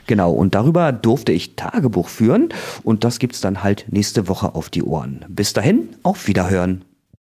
Genau, 0.08 0.32
und 0.32 0.56
darüber 0.56 0.90
durfte 0.90 1.30
ich 1.30 1.54
Tagebuch 1.54 2.08
führen 2.08 2.48
und 2.82 3.04
das 3.04 3.20
gibt's 3.20 3.40
dann 3.40 3.62
halt 3.62 3.84
nächste 3.88 4.26
Woche 4.26 4.56
auf 4.56 4.70
die 4.70 4.82
Ohren. 4.82 5.24
Bis 5.28 5.52
dahin, 5.52 5.90
auf 6.02 6.26
Wiederhören. 6.26 6.84